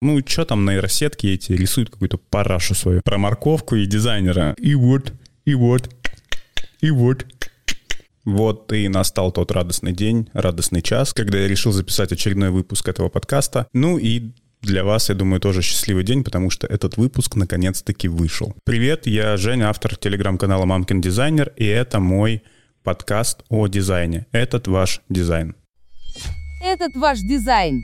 Ну, 0.00 0.20
что 0.24 0.44
там 0.44 0.64
нейросетки 0.64 1.26
эти 1.26 1.52
рисуют 1.52 1.90
какую-то 1.90 2.18
парашу 2.18 2.74
свою 2.74 3.00
про 3.04 3.18
морковку 3.18 3.74
и 3.74 3.84
дизайнера. 3.84 4.54
И 4.56 4.76
вот, 4.76 5.12
и 5.44 5.54
вот, 5.54 5.90
и 6.80 6.90
вот. 6.92 7.26
Вот 8.24 8.72
и 8.72 8.86
настал 8.88 9.32
тот 9.32 9.50
радостный 9.50 9.92
день, 9.92 10.28
радостный 10.34 10.82
час, 10.82 11.12
когда 11.12 11.38
я 11.38 11.48
решил 11.48 11.72
записать 11.72 12.12
очередной 12.12 12.50
выпуск 12.50 12.86
этого 12.86 13.08
подкаста. 13.08 13.66
Ну 13.72 13.98
и 13.98 14.30
для 14.62 14.84
вас, 14.84 15.08
я 15.08 15.16
думаю, 15.16 15.40
тоже 15.40 15.62
счастливый 15.62 16.04
день, 16.04 16.22
потому 16.22 16.50
что 16.50 16.68
этот 16.68 16.96
выпуск 16.96 17.34
наконец-таки 17.34 18.06
вышел. 18.06 18.54
Привет, 18.64 19.08
я 19.08 19.36
Женя, 19.36 19.68
автор 19.68 19.96
телеграм-канала 19.96 20.64
Мамкин 20.64 21.00
Дизайнер, 21.00 21.52
и 21.56 21.64
это 21.64 21.98
мой 21.98 22.42
подкаст 22.84 23.42
о 23.48 23.66
дизайне. 23.66 24.26
Этот 24.30 24.68
ваш 24.68 25.00
дизайн. 25.08 25.56
Этот 26.62 26.94
ваш 26.94 27.18
дизайн. 27.20 27.82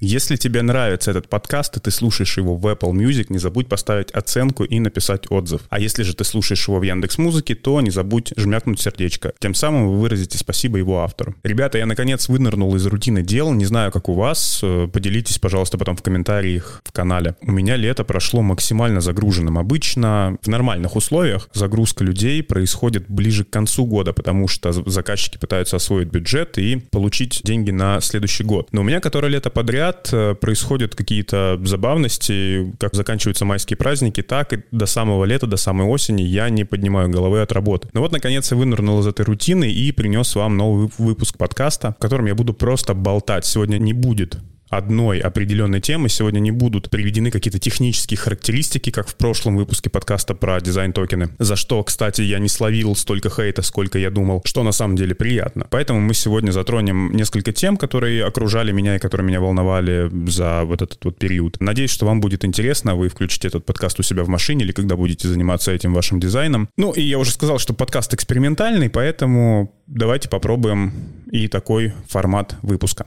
Если 0.00 0.36
тебе 0.36 0.62
нравится 0.62 1.12
этот 1.12 1.28
подкаст, 1.28 1.76
и 1.76 1.80
ты 1.80 1.90
слушаешь 1.90 2.36
его 2.36 2.56
в 2.56 2.66
Apple 2.66 2.92
Music, 2.92 3.26
не 3.28 3.38
забудь 3.38 3.68
поставить 3.68 4.10
оценку 4.10 4.64
и 4.64 4.78
написать 4.78 5.30
отзыв. 5.30 5.62
А 5.70 5.78
если 5.78 6.02
же 6.02 6.14
ты 6.14 6.24
слушаешь 6.24 6.68
его 6.68 6.78
в 6.78 6.82
Яндекс 6.82 7.16
Музыке, 7.16 7.54
то 7.54 7.80
не 7.80 7.90
забудь 7.90 8.32
жмякнуть 8.36 8.80
сердечко. 8.80 9.32
Тем 9.38 9.54
самым 9.54 9.88
вы 9.88 10.00
выразите 10.00 10.36
спасибо 10.36 10.78
его 10.78 11.02
автору. 11.02 11.34
Ребята, 11.42 11.78
я 11.78 11.86
наконец 11.86 12.28
вынырнул 12.28 12.74
из 12.76 12.84
рутины 12.86 13.22
дел. 13.22 13.52
Не 13.52 13.64
знаю, 13.64 13.92
как 13.92 14.08
у 14.08 14.14
вас. 14.14 14.60
Э, 14.62 14.88
поделитесь, 14.92 15.38
пожалуйста, 15.38 15.78
потом 15.78 15.96
в 15.96 16.02
комментариях 16.02 16.82
в 16.84 16.92
канале. 16.92 17.36
У 17.40 17.52
меня 17.52 17.76
лето 17.76 18.04
прошло 18.04 18.42
максимально 18.42 19.00
загруженным. 19.00 19.58
Обычно 19.58 20.36
в 20.42 20.48
нормальных 20.48 20.96
условиях 20.96 21.48
загрузка 21.54 22.04
людей 22.04 22.42
происходит 22.42 23.08
ближе 23.08 23.44
к 23.44 23.50
концу 23.50 23.86
года, 23.86 24.12
потому 24.12 24.48
что 24.48 24.72
заказчики 24.72 25.38
пытаются 25.38 25.76
освоить 25.76 26.08
бюджет 26.08 26.58
и 26.58 26.76
получить 26.76 27.40
деньги 27.44 27.70
на 27.70 28.00
следующий 28.00 28.44
год. 28.44 28.68
Но 28.72 28.82
у 28.82 28.84
меня 28.84 29.00
которое 29.00 29.28
лето 29.28 29.50
подряд 29.50 29.93
подряд 29.94 30.12
э, 30.12 30.34
происходят 30.34 30.94
какие-то 30.94 31.60
забавности, 31.64 32.72
как 32.78 32.94
заканчиваются 32.94 33.44
майские 33.44 33.76
праздники, 33.76 34.22
так 34.22 34.52
и 34.52 34.62
до 34.70 34.86
самого 34.86 35.24
лета, 35.24 35.46
до 35.46 35.56
самой 35.56 35.86
осени 35.86 36.22
я 36.22 36.48
не 36.48 36.64
поднимаю 36.64 37.08
головы 37.08 37.42
от 37.42 37.52
работы. 37.52 37.88
Но 37.92 38.00
вот, 38.00 38.12
наконец, 38.12 38.50
я 38.50 38.56
вынырнул 38.56 39.00
из 39.00 39.06
этой 39.06 39.24
рутины 39.24 39.70
и 39.70 39.92
принес 39.92 40.34
вам 40.34 40.56
новый 40.56 40.90
выпуск 40.98 41.36
подкаста, 41.38 41.94
в 41.98 42.02
котором 42.02 42.26
я 42.26 42.34
буду 42.34 42.54
просто 42.54 42.94
болтать. 42.94 43.46
Сегодня 43.46 43.78
не 43.78 43.92
будет 43.92 44.38
одной 44.76 45.18
определенной 45.18 45.80
темы. 45.80 46.08
Сегодня 46.08 46.40
не 46.40 46.50
будут 46.50 46.90
приведены 46.90 47.30
какие-то 47.30 47.58
технические 47.58 48.18
характеристики, 48.18 48.90
как 48.90 49.08
в 49.08 49.16
прошлом 49.16 49.56
выпуске 49.56 49.90
подкаста 49.90 50.34
про 50.34 50.60
дизайн-токены. 50.60 51.30
За 51.38 51.56
что, 51.56 51.82
кстати, 51.82 52.22
я 52.22 52.38
не 52.38 52.48
словил 52.48 52.96
столько 52.96 53.30
хейта, 53.30 53.62
сколько 53.62 53.98
я 53.98 54.10
думал, 54.10 54.42
что 54.44 54.62
на 54.62 54.72
самом 54.72 54.96
деле 54.96 55.14
приятно. 55.14 55.66
Поэтому 55.70 56.00
мы 56.00 56.14
сегодня 56.14 56.50
затронем 56.50 57.12
несколько 57.12 57.52
тем, 57.52 57.76
которые 57.76 58.24
окружали 58.24 58.72
меня 58.72 58.96
и 58.96 58.98
которые 58.98 59.26
меня 59.26 59.40
волновали 59.40 60.10
за 60.28 60.64
вот 60.64 60.82
этот 60.82 61.04
вот 61.04 61.18
период. 61.18 61.56
Надеюсь, 61.60 61.90
что 61.90 62.06
вам 62.06 62.20
будет 62.20 62.44
интересно. 62.44 62.94
Вы 62.94 63.08
включите 63.08 63.48
этот 63.48 63.64
подкаст 63.64 64.00
у 64.00 64.02
себя 64.02 64.24
в 64.24 64.28
машине 64.28 64.64
или 64.64 64.72
когда 64.72 64.96
будете 64.96 65.28
заниматься 65.28 65.72
этим 65.72 65.92
вашим 65.92 66.20
дизайном. 66.20 66.68
Ну 66.76 66.92
и 66.92 67.02
я 67.02 67.18
уже 67.18 67.30
сказал, 67.30 67.58
что 67.58 67.74
подкаст 67.74 68.14
экспериментальный, 68.14 68.90
поэтому 68.90 69.74
давайте 69.86 70.28
попробуем 70.28 70.92
и 71.30 71.48
такой 71.48 71.92
формат 72.08 72.56
выпуска. 72.62 73.06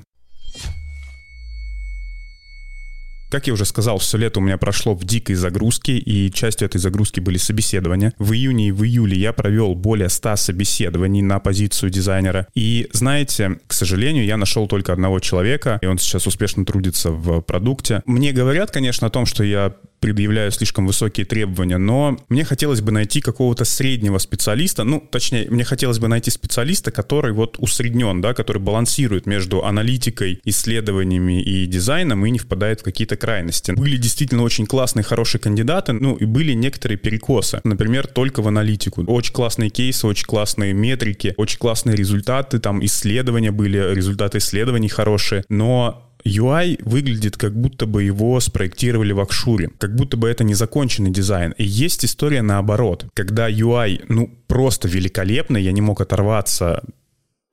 Как 3.29 3.47
я 3.47 3.53
уже 3.53 3.65
сказал, 3.65 3.97
все 3.97 4.17
лето 4.17 4.39
у 4.39 4.43
меня 4.43 4.57
прошло 4.57 4.93
в 4.93 5.03
дикой 5.03 5.35
загрузке, 5.35 5.97
и 5.97 6.31
частью 6.31 6.67
этой 6.67 6.77
загрузки 6.77 7.19
были 7.19 7.37
собеседования. 7.37 8.13
В 8.17 8.31
июне 8.31 8.69
и 8.69 8.71
в 8.71 8.83
июле 8.83 9.17
я 9.17 9.33
провел 9.33 9.75
более 9.75 10.07
100 10.07 10.37
собеседований 10.37 11.21
на 11.21 11.39
позицию 11.39 11.89
дизайнера. 11.89 12.47
И 12.55 12.87
знаете, 12.93 13.59
к 13.67 13.73
сожалению, 13.73 14.25
я 14.25 14.37
нашел 14.37 14.67
только 14.67 14.93
одного 14.93 15.19
человека, 15.19 15.77
и 15.81 15.87
он 15.87 15.97
сейчас 15.97 16.25
успешно 16.25 16.65
трудится 16.65 17.11
в 17.11 17.41
продукте. 17.41 18.01
Мне 18.05 18.31
говорят, 18.31 18.71
конечно, 18.71 19.07
о 19.07 19.09
том, 19.09 19.25
что 19.25 19.43
я 19.43 19.73
предъявляю 19.99 20.51
слишком 20.51 20.87
высокие 20.87 21.25
требования, 21.25 21.77
но 21.77 22.17
мне 22.29 22.43
хотелось 22.43 22.81
бы 22.81 22.91
найти 22.91 23.21
какого-то 23.21 23.65
среднего 23.65 24.17
специалиста, 24.17 24.83
ну, 24.83 24.99
точнее, 24.99 25.47
мне 25.49 25.63
хотелось 25.63 25.99
бы 25.99 26.07
найти 26.07 26.31
специалиста, 26.31 26.91
который 26.91 27.33
вот 27.33 27.57
усреднен, 27.59 28.21
да, 28.21 28.33
который 28.33 28.61
балансирует 28.61 29.25
между 29.25 29.63
аналитикой, 29.63 30.39
исследованиями 30.45 31.41
и 31.41 31.65
дизайном 31.65 32.25
и 32.25 32.31
не 32.31 32.39
впадает 32.39 32.81
в 32.81 32.83
какие-то 32.83 33.17
крайности. 33.17 33.71
Были 33.71 33.97
действительно 33.97 34.43
очень 34.43 34.65
классные, 34.65 35.03
хорошие 35.03 35.41
кандидаты, 35.41 35.93
ну, 35.93 36.15
и 36.15 36.25
были 36.25 36.53
некоторые 36.53 36.97
перекосы. 36.97 37.61
Например, 37.63 38.07
только 38.07 38.41
в 38.41 38.47
аналитику. 38.47 39.03
Очень 39.03 39.33
классные 39.33 39.69
кейсы, 39.69 40.07
очень 40.07 40.25
классные 40.25 40.73
метрики, 40.73 41.33
очень 41.37 41.59
классные 41.59 41.95
результаты, 41.95 42.59
там 42.59 42.83
исследования 42.85 43.51
были, 43.51 43.93
результаты 43.93 44.37
исследований 44.37 44.89
хорошие, 44.89 45.43
но 45.49 46.06
UI 46.25 46.79
выглядит 46.83 47.37
как 47.37 47.55
будто 47.55 47.85
бы 47.85 48.03
его 48.03 48.39
спроектировали 48.39 49.13
в 49.13 49.19
Акшуре, 49.19 49.69
как 49.77 49.95
будто 49.95 50.17
бы 50.17 50.27
это 50.27 50.43
незаконченный 50.43 51.11
дизайн. 51.11 51.53
И 51.57 51.63
есть 51.63 52.05
история 52.05 52.41
наоборот, 52.41 53.05
когда 53.13 53.49
UI, 53.49 54.03
ну, 54.09 54.33
просто 54.47 54.87
великолепный, 54.87 55.63
я 55.63 55.71
не 55.71 55.81
мог 55.81 56.01
оторваться 56.01 56.83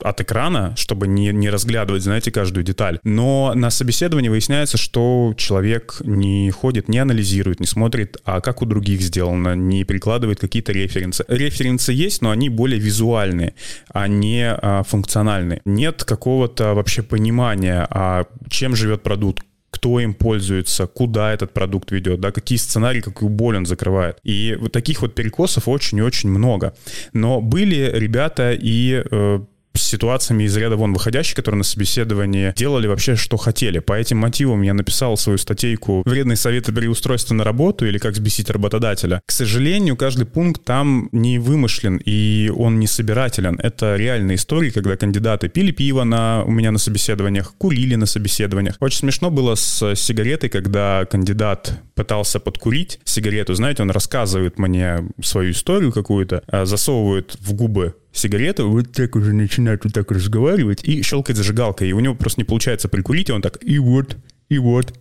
от 0.03 0.21
экрана, 0.21 0.75
чтобы 0.77 1.07
не, 1.07 1.33
не 1.33 1.51
разглядывать, 1.51 2.03
знаете, 2.03 2.31
каждую 2.31 2.65
деталь. 2.65 2.99
Но 3.05 3.53
на 3.55 3.71
собеседовании 3.71 4.29
выясняется, 4.29 4.77
что 4.77 5.35
человек 5.37 6.01
не 6.05 6.51
ходит, 6.51 6.89
не 6.89 6.99
анализирует, 6.99 7.61
не 7.61 7.67
смотрит, 7.67 8.17
а 8.25 8.41
как 8.41 8.63
у 8.63 8.67
других 8.67 9.01
сделано, 9.01 9.55
не 9.55 9.85
прикладывает 9.85 10.41
какие-то 10.41 10.73
референсы. 10.73 11.25
Референсы 11.29 11.93
есть, 11.93 12.23
но 12.23 12.31
они 12.31 12.49
более 12.49 12.81
визуальные, 12.81 13.55
а 13.93 14.09
не 14.09 14.51
а, 14.51 14.83
функциональные. 14.83 15.63
Нет 15.65 16.05
какого-то 16.05 16.75
вообще 16.75 17.03
понимания, 17.03 17.87
а 17.91 18.27
чем 18.49 18.77
живет 18.77 19.03
продукт, 19.03 19.45
кто 19.75 19.99
им 19.99 20.15
пользуется, 20.15 20.87
куда 20.87 21.33
этот 21.33 21.53
продукт 21.53 21.91
ведет, 21.91 22.21
да, 22.21 22.31
какие 22.31 22.59
сценарии, 22.59 23.01
какую 23.01 23.29
боль 23.29 23.57
он 23.57 23.67
закрывает. 23.67 24.19
И 24.23 24.57
вот 24.61 24.71
таких 24.71 25.03
вот 25.03 25.15
перекосов 25.15 25.67
очень 25.67 25.99
и 25.99 26.03
очень 26.03 26.31
много. 26.31 26.75
Но 27.13 27.41
были 27.41 27.91
ребята 27.93 28.53
и 28.53 29.03
э, 29.05 29.41
ситуациями 29.75 30.45
из 30.45 30.57
ряда 30.57 30.77
вон 30.77 30.93
выходящие, 30.93 31.37
которые 31.37 31.59
на 31.59 31.65
собеседовании 31.65 32.53
делали 32.57 32.87
вообще, 32.87 33.17
что 33.17 33.37
хотели. 33.37 33.79
По 33.79 33.93
этим 33.95 34.19
мотивам 34.19 34.63
я 34.63 34.75
написал 34.75 35.17
свою 35.17 35.39
статейку 35.39 36.03
«Вредные 36.05 36.37
советы 36.37 36.73
при 36.73 36.87
устройстве 36.87 37.37
на 37.37 37.45
работу» 37.45 37.87
или 37.87 37.99
«Как 37.99 38.15
сбесить 38.15 38.51
работодателя». 38.51 39.21
К 39.27 39.33
сожалению, 39.33 39.97
каждый 39.97 40.27
пункт 40.27 40.65
там 40.65 41.09
не 41.13 41.39
вымышлен, 41.39 42.01
и 42.05 42.53
он 42.55 42.79
не 42.79 42.87
собирателен. 42.87 43.59
Это 43.63 43.97
реальные 43.97 44.37
истории, 44.37 44.71
когда 44.71 44.97
кандидаты 44.97 45.49
пили 45.49 45.71
пиво 45.71 46.05
на, 46.05 46.45
у 46.45 46.51
меня 46.51 46.71
на 46.71 46.79
собеседованиях, 46.79 47.55
курили 47.57 47.95
на 47.95 48.07
собеседованиях. 48.07 48.77
Очень 48.81 48.99
смешно 48.99 49.31
было 49.31 49.55
с 49.55 49.95
сигаретой, 49.95 50.51
когда 50.51 51.07
кандидат 51.11 51.81
пытался 51.95 52.41
подкурить 52.41 53.01
сигарету. 53.05 53.55
Знаете, 53.55 53.83
он 53.83 53.91
рассказывает 53.91 54.59
мне 54.59 55.09
свою 55.23 55.53
историю 55.53 55.93
какую-то, 55.93 56.43
а 56.47 56.65
засовывает 56.65 57.37
в 57.41 57.53
губы 57.53 57.95
сигарету, 58.15 58.71
вот 58.71 58.93
так 58.93 59.17
уже 59.17 59.33
начинает 59.33 59.85
вот 59.85 59.93
так 59.93 60.11
разговаривать 60.11 60.85
и 60.85 61.03
щелкает 61.03 61.37
зажигалкой. 61.37 61.91
И 61.91 61.93
у 61.93 62.01
него 62.01 62.15
просто 62.15 62.41
не 62.41 62.45
получается 62.45 62.89
прикурить, 62.89 63.29
и 63.29 63.33
он 63.33 63.43
так 63.43 63.59
и 63.63 63.79
вот, 63.79 64.17
и 64.49 64.59
вот, 64.59 64.95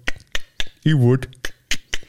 и 0.84 0.94
вот. 0.94 1.30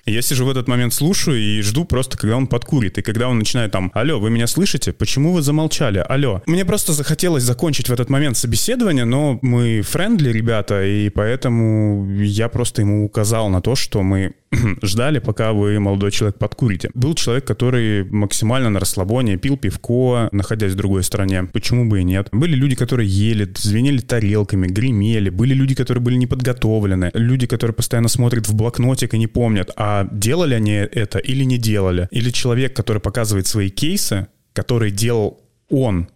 Я 0.06 0.20
сижу 0.20 0.44
в 0.44 0.50
этот 0.50 0.68
момент, 0.68 0.92
слушаю 0.92 1.40
и 1.40 1.62
жду 1.62 1.86
просто, 1.86 2.18
когда 2.18 2.36
он 2.36 2.46
подкурит. 2.46 2.98
И 2.98 3.02
когда 3.02 3.28
он 3.28 3.38
начинает 3.38 3.72
там, 3.72 3.90
алло, 3.94 4.20
вы 4.20 4.28
меня 4.28 4.46
слышите? 4.46 4.92
Почему 4.92 5.32
вы 5.32 5.40
замолчали? 5.40 6.04
Алло. 6.06 6.42
Мне 6.44 6.66
просто 6.66 6.92
захотелось 6.92 7.42
закончить 7.42 7.88
в 7.88 7.92
этот 7.92 8.10
момент 8.10 8.36
собеседование, 8.36 9.06
но 9.06 9.38
мы 9.40 9.80
френдли, 9.80 10.30
ребята, 10.30 10.84
и 10.84 11.08
поэтому 11.08 12.06
я 12.20 12.50
просто 12.50 12.82
ему 12.82 13.06
указал 13.06 13.48
на 13.48 13.62
то, 13.62 13.74
что 13.76 14.02
мы 14.02 14.34
ждали, 14.82 15.18
пока 15.18 15.52
вы, 15.52 15.78
молодой 15.80 16.10
человек, 16.10 16.38
подкурите. 16.38 16.90
Был 16.94 17.14
человек, 17.14 17.44
который 17.46 18.04
максимально 18.04 18.70
на 18.70 18.80
расслабоне 18.80 19.36
пил 19.36 19.56
пивко, 19.56 20.28
находясь 20.32 20.72
в 20.72 20.76
другой 20.76 21.02
стране. 21.02 21.44
Почему 21.52 21.88
бы 21.88 22.00
и 22.00 22.04
нет? 22.04 22.28
Были 22.32 22.54
люди, 22.54 22.74
которые 22.74 23.08
ели, 23.08 23.52
звенели 23.56 23.98
тарелками, 23.98 24.66
гремели. 24.66 25.30
Были 25.30 25.54
люди, 25.54 25.74
которые 25.74 26.02
были 26.02 26.16
неподготовлены. 26.16 27.10
Люди, 27.14 27.46
которые 27.46 27.74
постоянно 27.74 28.08
смотрят 28.08 28.48
в 28.48 28.54
блокнотик 28.54 29.14
и 29.14 29.18
не 29.18 29.26
помнят, 29.26 29.70
а 29.76 30.08
делали 30.10 30.54
они 30.54 30.72
это 30.72 31.18
или 31.18 31.44
не 31.44 31.58
делали. 31.58 32.08
Или 32.10 32.30
человек, 32.30 32.74
который 32.74 33.00
показывает 33.00 33.46
свои 33.46 33.70
кейсы, 33.70 34.28
который 34.52 34.90
делал 34.90 35.40
он, 35.68 36.08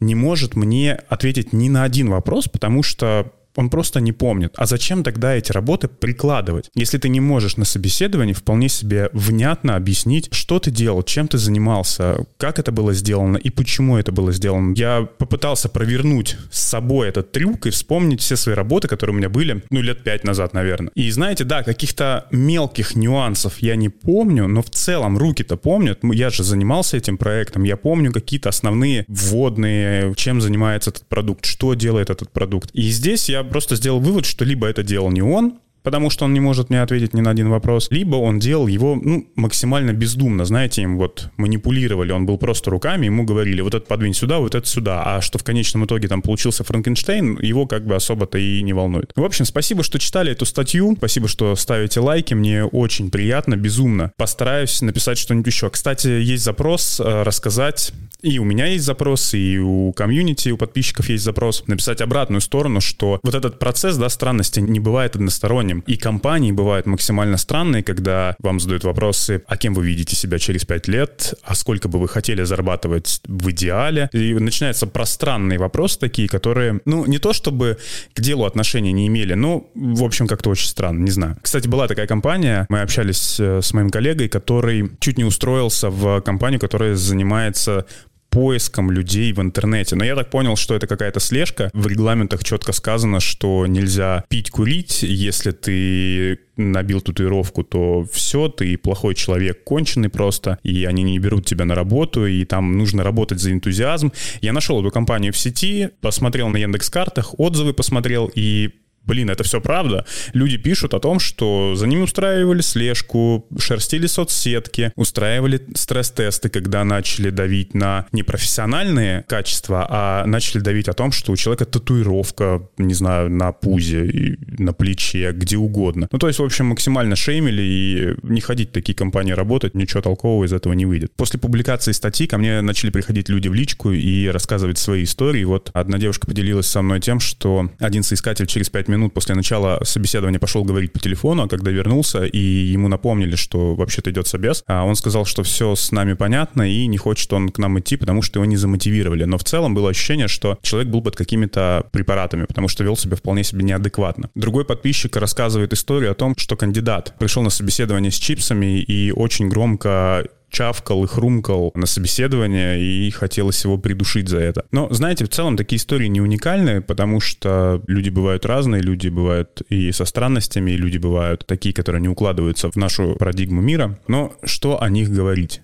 не 0.00 0.14
может 0.14 0.56
мне 0.56 0.94
ответить 0.94 1.52
ни 1.52 1.68
на 1.68 1.84
один 1.84 2.10
вопрос, 2.10 2.48
потому 2.48 2.82
что 2.82 3.32
он 3.56 3.70
просто 3.70 4.00
не 4.00 4.12
помнит. 4.12 4.54
А 4.56 4.66
зачем 4.66 5.02
тогда 5.02 5.34
эти 5.34 5.52
работы 5.52 5.88
прикладывать? 5.88 6.70
Если 6.74 6.98
ты 6.98 7.08
не 7.08 7.20
можешь 7.20 7.56
на 7.56 7.64
собеседовании 7.64 8.32
вполне 8.32 8.68
себе 8.68 9.10
внятно 9.12 9.76
объяснить, 9.76 10.28
что 10.32 10.58
ты 10.58 10.70
делал, 10.70 11.02
чем 11.02 11.28
ты 11.28 11.38
занимался, 11.38 12.26
как 12.36 12.58
это 12.58 12.72
было 12.72 12.92
сделано 12.92 13.36
и 13.36 13.50
почему 13.50 13.96
это 13.96 14.12
было 14.12 14.32
сделано. 14.32 14.74
Я 14.76 15.08
попытался 15.18 15.68
провернуть 15.68 16.36
с 16.50 16.60
собой 16.60 17.08
этот 17.08 17.32
трюк 17.32 17.66
и 17.66 17.70
вспомнить 17.70 18.20
все 18.20 18.36
свои 18.36 18.54
работы, 18.54 18.88
которые 18.88 19.14
у 19.14 19.18
меня 19.18 19.28
были, 19.28 19.62
ну, 19.70 19.80
лет 19.80 20.02
пять 20.02 20.24
назад, 20.24 20.54
наверное. 20.54 20.92
И 20.94 21.10
знаете, 21.10 21.44
да, 21.44 21.62
каких-то 21.62 22.26
мелких 22.30 22.94
нюансов 22.96 23.58
я 23.58 23.76
не 23.76 23.88
помню, 23.88 24.48
но 24.48 24.62
в 24.62 24.70
целом 24.70 25.18
руки-то 25.18 25.56
помнят. 25.56 26.00
Я 26.02 26.30
же 26.30 26.44
занимался 26.44 26.96
этим 26.96 27.18
проектом, 27.18 27.64
я 27.64 27.76
помню 27.76 28.12
какие-то 28.12 28.48
основные 28.48 29.04
вводные, 29.08 30.14
чем 30.16 30.40
занимается 30.40 30.90
этот 30.90 31.06
продукт, 31.06 31.44
что 31.44 31.74
делает 31.74 32.10
этот 32.10 32.30
продукт. 32.30 32.70
И 32.72 32.90
здесь 32.90 33.28
я 33.28 33.41
просто 33.44 33.76
сделал 33.76 34.00
вывод, 34.00 34.26
что 34.26 34.44
либо 34.44 34.66
это 34.66 34.82
делал 34.82 35.10
не 35.10 35.22
он, 35.22 35.60
потому 35.82 36.10
что 36.10 36.24
он 36.24 36.34
не 36.34 36.40
может 36.40 36.70
мне 36.70 36.82
ответить 36.82 37.14
ни 37.14 37.20
на 37.20 37.30
один 37.30 37.48
вопрос, 37.48 37.88
либо 37.90 38.16
он 38.16 38.38
делал 38.38 38.66
его 38.66 38.98
ну, 39.00 39.26
максимально 39.34 39.92
бездумно, 39.92 40.44
знаете, 40.44 40.82
им 40.82 40.96
вот 40.96 41.30
манипулировали, 41.36 42.12
он 42.12 42.26
был 42.26 42.38
просто 42.38 42.70
руками, 42.70 43.06
ему 43.06 43.24
говорили, 43.24 43.60
вот 43.60 43.74
это 43.74 43.86
подвинь 43.86 44.14
сюда, 44.14 44.38
вот 44.38 44.54
это 44.54 44.66
сюда, 44.66 45.02
а 45.04 45.20
что 45.20 45.38
в 45.38 45.44
конечном 45.44 45.84
итоге 45.84 46.08
там 46.08 46.22
получился 46.22 46.64
Франкенштейн, 46.64 47.38
его 47.40 47.66
как 47.66 47.86
бы 47.86 47.94
особо-то 47.94 48.38
и 48.38 48.62
не 48.62 48.72
волнует. 48.72 49.12
В 49.16 49.24
общем, 49.24 49.44
спасибо, 49.44 49.82
что 49.82 49.98
читали 49.98 50.32
эту 50.32 50.44
статью, 50.44 50.94
спасибо, 50.96 51.28
что 51.28 51.54
ставите 51.56 52.00
лайки, 52.00 52.34
мне 52.34 52.64
очень 52.64 53.10
приятно, 53.10 53.56
безумно. 53.56 54.12
Постараюсь 54.16 54.80
написать 54.82 55.18
что-нибудь 55.18 55.46
еще. 55.46 55.70
Кстати, 55.70 56.08
есть 56.08 56.44
запрос 56.44 57.00
э, 57.00 57.22
рассказать 57.22 57.92
и 58.22 58.38
у 58.38 58.44
меня 58.44 58.66
есть 58.66 58.84
запрос, 58.84 59.34
и 59.34 59.58
у 59.58 59.92
комьюнити, 59.92 60.50
у 60.50 60.56
подписчиков 60.56 61.08
есть 61.08 61.24
запрос 61.24 61.64
написать 61.66 62.00
обратную 62.00 62.40
сторону, 62.40 62.80
что 62.80 63.18
вот 63.22 63.34
этот 63.34 63.58
процесс, 63.58 63.96
да, 63.96 64.08
странности 64.08 64.60
не 64.60 64.78
бывает 64.78 65.16
односторонним. 65.16 65.71
И 65.80 65.96
компании 65.96 66.52
бывают 66.52 66.86
максимально 66.86 67.36
странные, 67.36 67.82
когда 67.82 68.36
вам 68.38 68.60
задают 68.60 68.84
вопросы, 68.84 69.42
а 69.46 69.56
кем 69.56 69.74
вы 69.74 69.86
видите 69.86 70.16
себя 70.16 70.38
через 70.38 70.64
пять 70.64 70.88
лет, 70.88 71.34
а 71.42 71.54
сколько 71.54 71.88
бы 71.88 71.98
вы 71.98 72.08
хотели 72.08 72.42
зарабатывать 72.42 73.20
в 73.26 73.50
идеале. 73.50 74.08
И 74.12 74.34
начинаются 74.34 74.86
пространные 74.86 75.58
вопросы 75.58 75.98
такие, 75.98 76.28
которые, 76.28 76.80
ну, 76.84 77.06
не 77.06 77.18
то 77.18 77.32
чтобы 77.32 77.78
к 78.14 78.20
делу 78.20 78.44
отношения 78.44 78.92
не 78.92 79.06
имели, 79.06 79.34
но, 79.34 79.66
в 79.74 80.04
общем, 80.04 80.26
как-то 80.26 80.50
очень 80.50 80.68
странно, 80.68 81.02
не 81.04 81.10
знаю. 81.10 81.36
Кстати, 81.42 81.68
была 81.68 81.88
такая 81.88 82.06
компания, 82.06 82.66
мы 82.68 82.80
общались 82.80 83.38
э, 83.40 83.60
с 83.62 83.72
моим 83.72 83.90
коллегой, 83.90 84.28
который 84.28 84.90
чуть 85.00 85.18
не 85.18 85.24
устроился 85.24 85.90
в 85.90 86.20
компанию, 86.20 86.60
которая 86.60 86.94
занимается 86.94 87.86
поиском 88.32 88.90
людей 88.90 89.32
в 89.32 89.40
интернете. 89.40 89.94
Но 89.94 90.04
я 90.04 90.16
так 90.16 90.30
понял, 90.30 90.56
что 90.56 90.74
это 90.74 90.86
какая-то 90.86 91.20
слежка. 91.20 91.70
В 91.74 91.86
регламентах 91.86 92.42
четко 92.42 92.72
сказано, 92.72 93.20
что 93.20 93.66
нельзя 93.66 94.24
пить, 94.28 94.50
курить. 94.50 95.02
Если 95.02 95.50
ты 95.50 96.40
набил 96.56 97.02
татуировку, 97.02 97.62
то 97.62 98.06
все, 98.10 98.48
ты 98.48 98.76
плохой 98.78 99.14
человек, 99.14 99.64
конченый 99.64 100.08
просто, 100.08 100.58
и 100.62 100.84
они 100.84 101.02
не 101.02 101.18
берут 101.18 101.46
тебя 101.46 101.64
на 101.64 101.74
работу, 101.74 102.26
и 102.26 102.44
там 102.44 102.78
нужно 102.78 103.04
работать 103.04 103.38
за 103.38 103.52
энтузиазм. 103.52 104.12
Я 104.40 104.52
нашел 104.52 104.80
эту 104.80 104.90
компанию 104.90 105.32
в 105.32 105.36
сети, 105.36 105.90
посмотрел 106.00 106.48
на 106.48 106.56
Яндекс 106.56 106.90
картах, 106.90 107.38
отзывы 107.38 107.72
посмотрел, 107.74 108.30
и 108.34 108.70
Блин, 109.04 109.30
это 109.30 109.42
все 109.42 109.60
правда. 109.60 110.06
Люди 110.32 110.56
пишут 110.56 110.94
о 110.94 111.00
том, 111.00 111.18
что 111.18 111.74
за 111.74 111.86
ними 111.86 112.02
устраивали 112.02 112.60
слежку, 112.60 113.46
шерстили 113.58 114.06
соцсетки, 114.06 114.92
устраивали 114.96 115.60
стресс-тесты, 115.74 116.48
когда 116.48 116.84
начали 116.84 117.30
давить 117.30 117.74
на 117.74 118.06
непрофессиональные 118.12 119.24
качества, 119.28 119.86
а 119.88 120.26
начали 120.26 120.60
давить 120.60 120.88
о 120.88 120.92
том, 120.92 121.12
что 121.12 121.32
у 121.32 121.36
человека 121.36 121.64
татуировка, 121.64 122.68
не 122.78 122.94
знаю, 122.94 123.30
на 123.30 123.52
пузе, 123.52 124.38
на 124.58 124.72
плече, 124.72 125.32
где 125.32 125.56
угодно. 125.56 126.08
Ну, 126.10 126.18
то 126.18 126.28
есть, 126.28 126.38
в 126.38 126.44
общем, 126.44 126.66
максимально 126.66 127.16
шеймили, 127.16 127.62
и 127.62 128.14
не 128.22 128.40
ходить 128.40 128.70
в 128.70 128.72
такие 128.72 128.94
компании 128.94 129.32
работать, 129.32 129.74
ничего 129.74 130.00
толкового 130.00 130.44
из 130.44 130.52
этого 130.52 130.72
не 130.74 130.86
выйдет. 130.86 131.12
После 131.16 131.40
публикации 131.40 131.92
статьи 131.92 132.26
ко 132.26 132.38
мне 132.38 132.60
начали 132.60 132.90
приходить 132.90 133.28
люди 133.28 133.48
в 133.48 133.54
личку 133.54 133.92
и 133.92 134.28
рассказывать 134.28 134.78
свои 134.78 135.04
истории. 135.04 135.44
Вот 135.44 135.70
одна 135.72 135.98
девушка 135.98 136.26
поделилась 136.26 136.66
со 136.66 136.82
мной 136.82 137.00
тем, 137.00 137.20
что 137.20 137.70
один 137.78 138.02
соискатель 138.02 138.46
через 138.46 138.70
5 138.70 138.88
минут 138.92 139.14
после 139.14 139.34
начала 139.34 139.80
собеседования 139.84 140.38
пошел 140.38 140.64
говорить 140.64 140.92
по 140.92 140.98
телефону, 140.98 141.44
а 141.44 141.48
когда 141.48 141.70
вернулся, 141.70 142.24
и 142.24 142.38
ему 142.38 142.88
напомнили, 142.88 143.36
что 143.36 143.74
вообще-то 143.74 144.10
идет 144.10 144.26
собес, 144.26 144.62
а 144.66 144.84
он 144.84 144.94
сказал, 144.96 145.24
что 145.24 145.42
все 145.42 145.74
с 145.74 145.92
нами 145.92 146.14
понятно, 146.14 146.62
и 146.62 146.86
не 146.86 146.98
хочет 146.98 147.32
он 147.32 147.48
к 147.48 147.58
нам 147.58 147.78
идти, 147.80 147.96
потому 147.96 148.22
что 148.22 148.38
его 148.38 148.44
не 148.44 148.56
замотивировали. 148.56 149.24
Но 149.24 149.38
в 149.38 149.44
целом 149.44 149.74
было 149.74 149.90
ощущение, 149.90 150.28
что 150.28 150.58
человек 150.62 150.90
был 150.90 151.02
под 151.02 151.16
какими-то 151.16 151.86
препаратами, 151.92 152.44
потому 152.44 152.68
что 152.68 152.84
вел 152.84 152.96
себя 152.96 153.16
вполне 153.16 153.44
себе 153.44 153.64
неадекватно. 153.64 154.30
Другой 154.34 154.64
подписчик 154.64 155.16
рассказывает 155.16 155.72
историю 155.72 156.12
о 156.12 156.14
том, 156.14 156.34
что 156.36 156.56
кандидат 156.56 157.14
пришел 157.18 157.42
на 157.42 157.50
собеседование 157.50 158.10
с 158.10 158.16
чипсами 158.16 158.80
и 158.80 159.12
очень 159.12 159.48
громко 159.48 160.24
чавкал 160.52 161.02
и 161.04 161.08
хрумкал 161.08 161.72
на 161.74 161.86
собеседование, 161.86 162.80
и 162.80 163.10
хотелось 163.10 163.64
его 163.64 163.78
придушить 163.78 164.28
за 164.28 164.38
это. 164.38 164.64
Но, 164.70 164.88
знаете, 164.92 165.24
в 165.24 165.30
целом 165.30 165.56
такие 165.56 165.78
истории 165.78 166.06
не 166.06 166.20
уникальны, 166.20 166.82
потому 166.82 167.18
что 167.20 167.82
люди 167.86 168.10
бывают 168.10 168.46
разные, 168.46 168.82
люди 168.82 169.08
бывают 169.08 169.62
и 169.68 169.90
со 169.90 170.04
странностями, 170.04 170.72
и 170.72 170.76
люди 170.76 170.98
бывают 170.98 171.44
такие, 171.46 171.74
которые 171.74 172.02
не 172.02 172.08
укладываются 172.08 172.70
в 172.70 172.76
нашу 172.76 173.16
парадигму 173.18 173.60
мира. 173.60 173.98
Но 174.06 174.34
что 174.44 174.80
о 174.80 174.88
них 174.88 175.10
говорить? 175.10 175.62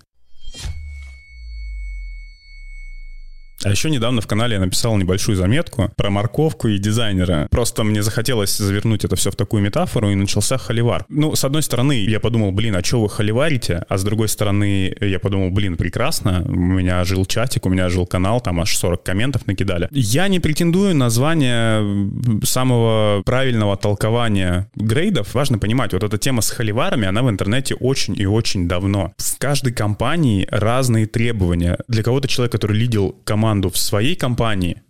А 3.63 3.69
еще 3.69 3.89
недавно 3.89 4.21
в 4.21 4.27
канале 4.27 4.53
я 4.53 4.59
написал 4.59 4.95
небольшую 4.97 5.35
заметку 5.35 5.91
про 5.97 6.09
морковку 6.09 6.69
и 6.69 6.77
дизайнера. 6.77 7.47
Просто 7.51 7.83
мне 7.83 8.01
захотелось 8.01 8.55
завернуть 8.57 9.03
это 9.03 9.15
все 9.17 9.31
в 9.31 9.35
такую 9.35 9.61
метафору, 9.61 10.09
и 10.09 10.15
начался 10.15 10.57
холивар. 10.57 11.05
Ну, 11.09 11.35
с 11.35 11.43
одной 11.43 11.61
стороны, 11.61 12.05
я 12.05 12.21
подумал, 12.21 12.51
блин, 12.51 12.75
а 12.75 12.83
что 12.83 13.01
вы 13.01 13.09
холиварите? 13.09 13.83
А 13.89 13.97
с 13.97 14.03
другой 14.03 14.29
стороны, 14.29 14.95
я 15.01 15.19
подумал, 15.19 15.49
блин, 15.51 15.75
прекрасно, 15.75 16.43
у 16.47 16.55
меня 16.55 17.03
жил 17.03 17.25
чатик, 17.25 17.65
у 17.65 17.69
меня 17.69 17.89
жил 17.89 18.05
канал, 18.05 18.39
там 18.39 18.61
аж 18.61 18.75
40 18.77 19.03
комментов 19.03 19.45
накидали. 19.45 19.89
Я 19.91 20.29
не 20.29 20.39
претендую 20.39 20.95
на 20.95 21.09
звание 21.09 22.09
самого 22.43 23.23
правильного 23.23 23.75
толкования 23.75 24.69
грейдов. 24.75 25.33
Важно 25.33 25.59
понимать, 25.59 25.91
вот 25.91 26.03
эта 26.03 26.17
тема 26.17 26.41
с 26.41 26.49
холиварами, 26.49 27.07
она 27.07 27.23
в 27.23 27.29
интернете 27.29 27.75
очень 27.75 28.17
и 28.17 28.25
очень 28.25 28.69
давно. 28.69 29.13
В 29.17 29.37
каждой 29.37 29.73
компании 29.73 30.47
разные 30.49 31.07
требования. 31.07 31.77
Для 31.87 32.03
кого-то 32.03 32.27
человек, 32.27 32.51
который 32.53 32.77
лидил 32.77 33.15
команду 33.25 33.48
команду 33.49 33.69
в 33.69 33.77
своей 33.77 34.15
компании, 34.15 34.83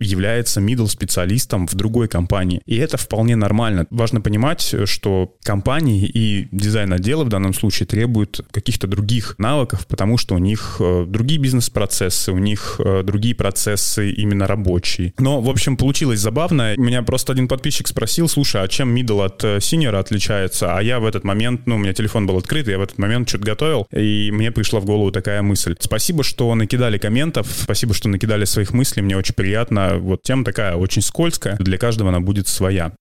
является 0.00 0.60
middle 0.60 0.88
специалистом 0.88 1.66
в 1.66 1.74
другой 1.74 2.08
компании. 2.08 2.62
И 2.66 2.76
это 2.76 2.96
вполне 2.96 3.36
нормально. 3.36 3.86
Важно 3.90 4.20
понимать, 4.20 4.74
что 4.84 5.34
компании 5.42 6.06
и 6.06 6.48
дизайн-отделы 6.50 7.24
в 7.24 7.28
данном 7.28 7.54
случае 7.54 7.86
требуют 7.86 8.40
каких-то 8.50 8.86
других 8.86 9.34
навыков, 9.38 9.86
потому 9.86 10.16
что 10.18 10.34
у 10.34 10.38
них 10.38 10.76
э, 10.80 11.04
другие 11.06 11.40
бизнес-процессы, 11.40 12.32
у 12.32 12.38
них 12.38 12.80
э, 12.82 13.02
другие 13.02 13.34
процессы 13.34 14.10
именно 14.10 14.46
рабочие. 14.46 15.12
Но, 15.18 15.40
в 15.40 15.48
общем, 15.48 15.76
получилось 15.76 16.20
забавно. 16.20 16.74
Меня 16.76 17.02
просто 17.02 17.32
один 17.32 17.48
подписчик 17.48 17.86
спросил, 17.88 18.28
слушай, 18.28 18.62
а 18.62 18.68
чем 18.68 18.94
middle 18.96 19.24
от 19.24 19.44
senior 19.44 19.94
э, 19.94 19.98
отличается? 19.98 20.76
А 20.76 20.82
я 20.82 21.00
в 21.00 21.06
этот 21.06 21.24
момент, 21.24 21.66
ну, 21.66 21.76
у 21.76 21.78
меня 21.78 21.92
телефон 21.92 22.26
был 22.26 22.38
открыт, 22.38 22.68
я 22.68 22.78
в 22.78 22.82
этот 22.82 22.98
момент 22.98 23.28
что-то 23.28 23.44
готовил, 23.44 23.86
и 23.92 24.30
мне 24.32 24.50
пришла 24.50 24.80
в 24.80 24.84
голову 24.84 25.10
такая 25.10 25.42
мысль. 25.42 25.76
Спасибо, 25.78 26.24
что 26.24 26.54
накидали 26.54 26.98
комментов, 26.98 27.46
спасибо, 27.50 27.94
что 27.94 28.08
накидали 28.08 28.44
своих 28.44 28.72
мыслей, 28.72 29.02
мне 29.02 29.16
очень 29.16 29.34
приятно 29.34 29.89
вот 29.98 30.22
тема 30.22 30.44
такая 30.44 30.76
очень 30.76 31.02
скользкая, 31.02 31.56
для 31.58 31.78
каждого 31.78 32.10
она 32.10 32.20
будет 32.20 32.48
своя. 32.48 32.92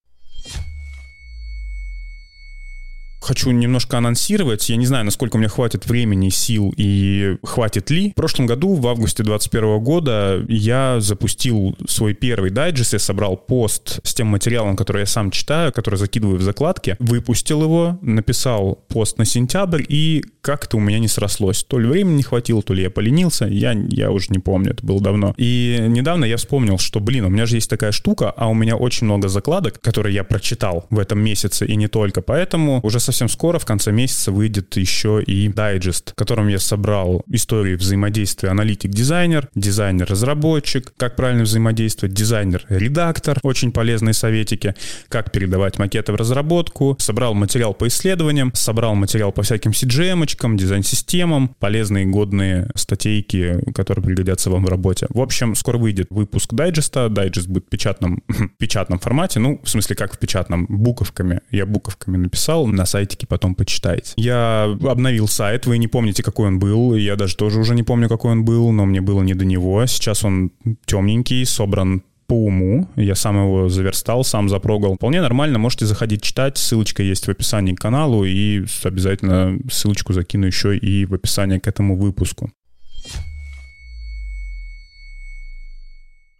Хочу 3.21 3.51
немножко 3.51 3.97
анонсировать. 3.97 4.69
Я 4.69 4.77
не 4.77 4.85
знаю, 4.85 5.05
насколько 5.05 5.35
у 5.35 5.39
меня 5.39 5.49
хватит 5.49 5.85
времени, 5.85 6.29
сил 6.29 6.73
и 6.77 7.37
хватит 7.43 7.89
ли. 7.89 8.11
В 8.11 8.15
прошлом 8.15 8.45
году, 8.45 8.75
в 8.75 8.87
августе 8.87 9.23
2021 9.23 9.83
года, 9.83 10.45
я 10.47 10.99
запустил 10.99 11.75
свой 11.87 12.13
первый 12.13 12.49
дайджест. 12.49 12.93
Я 12.93 12.99
собрал 12.99 13.37
пост 13.37 13.99
с 14.03 14.13
тем 14.13 14.27
материалом, 14.27 14.75
который 14.75 15.01
я 15.01 15.05
сам 15.05 15.31
читаю, 15.31 15.71
который 15.73 15.95
закидываю 15.95 16.37
в 16.37 16.41
закладки. 16.41 16.95
Выпустил 16.99 17.61
его, 17.63 17.99
написал 18.01 18.83
пост 18.87 19.17
на 19.17 19.25
сентябрь, 19.25 19.83
и 19.87 20.23
как-то 20.41 20.77
у 20.77 20.79
меня 20.79 20.99
не 20.99 21.07
срослось. 21.07 21.63
То 21.63 21.77
ли 21.77 21.87
времени 21.87 22.17
не 22.17 22.23
хватило, 22.23 22.61
то 22.61 22.73
ли 22.73 22.83
я 22.83 22.89
поленился. 22.89 23.45
Я, 23.45 23.73
я 23.73 24.11
уже 24.11 24.27
не 24.29 24.39
помню, 24.39 24.71
это 24.71 24.85
было 24.85 25.01
давно. 25.01 25.33
И 25.37 25.77
недавно 25.87 26.25
я 26.25 26.37
вспомнил, 26.37 26.77
что, 26.77 26.99
блин, 26.99 27.25
у 27.25 27.29
меня 27.29 27.45
же 27.45 27.57
есть 27.57 27.69
такая 27.69 27.91
штука, 27.91 28.31
а 28.35 28.47
у 28.47 28.53
меня 28.53 28.75
очень 28.75 29.05
много 29.05 29.27
закладок, 29.27 29.79
которые 29.81 30.15
я 30.15 30.23
прочитал 30.23 30.85
в 30.89 30.99
этом 30.99 31.19
месяце, 31.19 31.65
и 31.65 31.75
не 31.75 31.87
только. 31.87 32.21
Поэтому 32.21 32.79
уже 32.83 32.99
совсем 33.11 33.27
скоро, 33.27 33.57
в 33.57 33.65
конце 33.65 33.91
месяца, 33.91 34.31
выйдет 34.31 34.77
еще 34.77 35.21
и 35.23 35.47
дайджест, 35.47 36.11
в 36.11 36.15
котором 36.15 36.47
я 36.47 36.59
собрал 36.59 37.23
истории 37.27 37.75
взаимодействия 37.75 38.49
аналитик-дизайнер, 38.49 39.49
дизайнер-разработчик, 39.55 40.93
как 40.95 41.15
правильно 41.15 41.43
взаимодействовать, 41.43 42.13
дизайнер-редактор, 42.13 43.39
очень 43.41 43.71
полезные 43.71 44.13
советики, 44.13 44.75
как 45.07 45.31
передавать 45.31 45.79
макеты 45.79 46.11
в 46.11 46.15
разработку, 46.15 46.95
собрал 46.99 47.33
материал 47.33 47.73
по 47.73 47.87
исследованиям, 47.87 48.51
собрал 48.53 48.93
материал 48.93 49.31
по 49.31 49.41
всяким 49.41 49.71
CGM-очкам, 49.71 50.55
дизайн-системам, 50.55 51.55
полезные 51.59 52.05
годные 52.05 52.69
статейки, 52.75 53.59
которые 53.73 54.05
пригодятся 54.05 54.51
вам 54.51 54.65
в 54.65 54.69
работе. 54.69 55.07
В 55.09 55.19
общем, 55.19 55.55
скоро 55.55 55.79
выйдет 55.79 56.07
выпуск 56.11 56.53
дайджеста, 56.53 57.09
дайджест 57.09 57.47
будет 57.47 57.65
в 57.65 57.69
печатном, 57.69 58.21
печатном 58.59 58.99
формате, 58.99 59.39
ну, 59.39 59.59
в 59.63 59.69
смысле, 59.69 59.95
как 59.95 60.13
в 60.13 60.19
печатном, 60.19 60.67
буковками. 60.69 61.41
Я 61.49 61.65
буковками 61.65 62.17
написал 62.17 62.67
на 62.67 62.85
сайте 62.85 62.98
сайтике 62.99 63.27
потом 63.27 63.55
почитаете. 63.55 64.13
Я 64.17 64.63
обновил 64.63 65.27
сайт, 65.27 65.65
вы 65.65 65.77
не 65.77 65.87
помните, 65.87 66.23
какой 66.23 66.47
он 66.47 66.59
был, 66.59 66.95
я 66.95 67.15
даже 67.15 67.35
тоже 67.35 67.59
уже 67.59 67.75
не 67.75 67.83
помню, 67.83 68.09
какой 68.09 68.31
он 68.31 68.43
был, 68.43 68.71
но 68.71 68.85
мне 68.85 69.01
было 69.01 69.21
не 69.21 69.33
до 69.33 69.45
него. 69.45 69.85
Сейчас 69.85 70.25
он 70.25 70.51
темненький, 70.85 71.45
собран 71.45 72.03
по 72.27 72.33
уму. 72.33 72.87
Я 72.95 73.15
сам 73.15 73.37
его 73.37 73.69
заверстал, 73.69 74.23
сам 74.23 74.49
запрогал. 74.49 74.95
Вполне 74.95 75.21
нормально, 75.21 75.57
можете 75.57 75.85
заходить 75.85 76.21
читать. 76.21 76.57
Ссылочка 76.57 77.01
есть 77.01 77.25
в 77.25 77.29
описании 77.29 77.73
к 77.73 77.79
каналу, 77.79 78.23
и 78.23 78.65
обязательно 78.83 79.57
ссылочку 79.71 80.13
закину 80.13 80.45
еще 80.45 80.77
и 80.77 81.05
в 81.05 81.13
описании 81.13 81.57
к 81.57 81.67
этому 81.67 81.97
выпуску. 81.97 82.51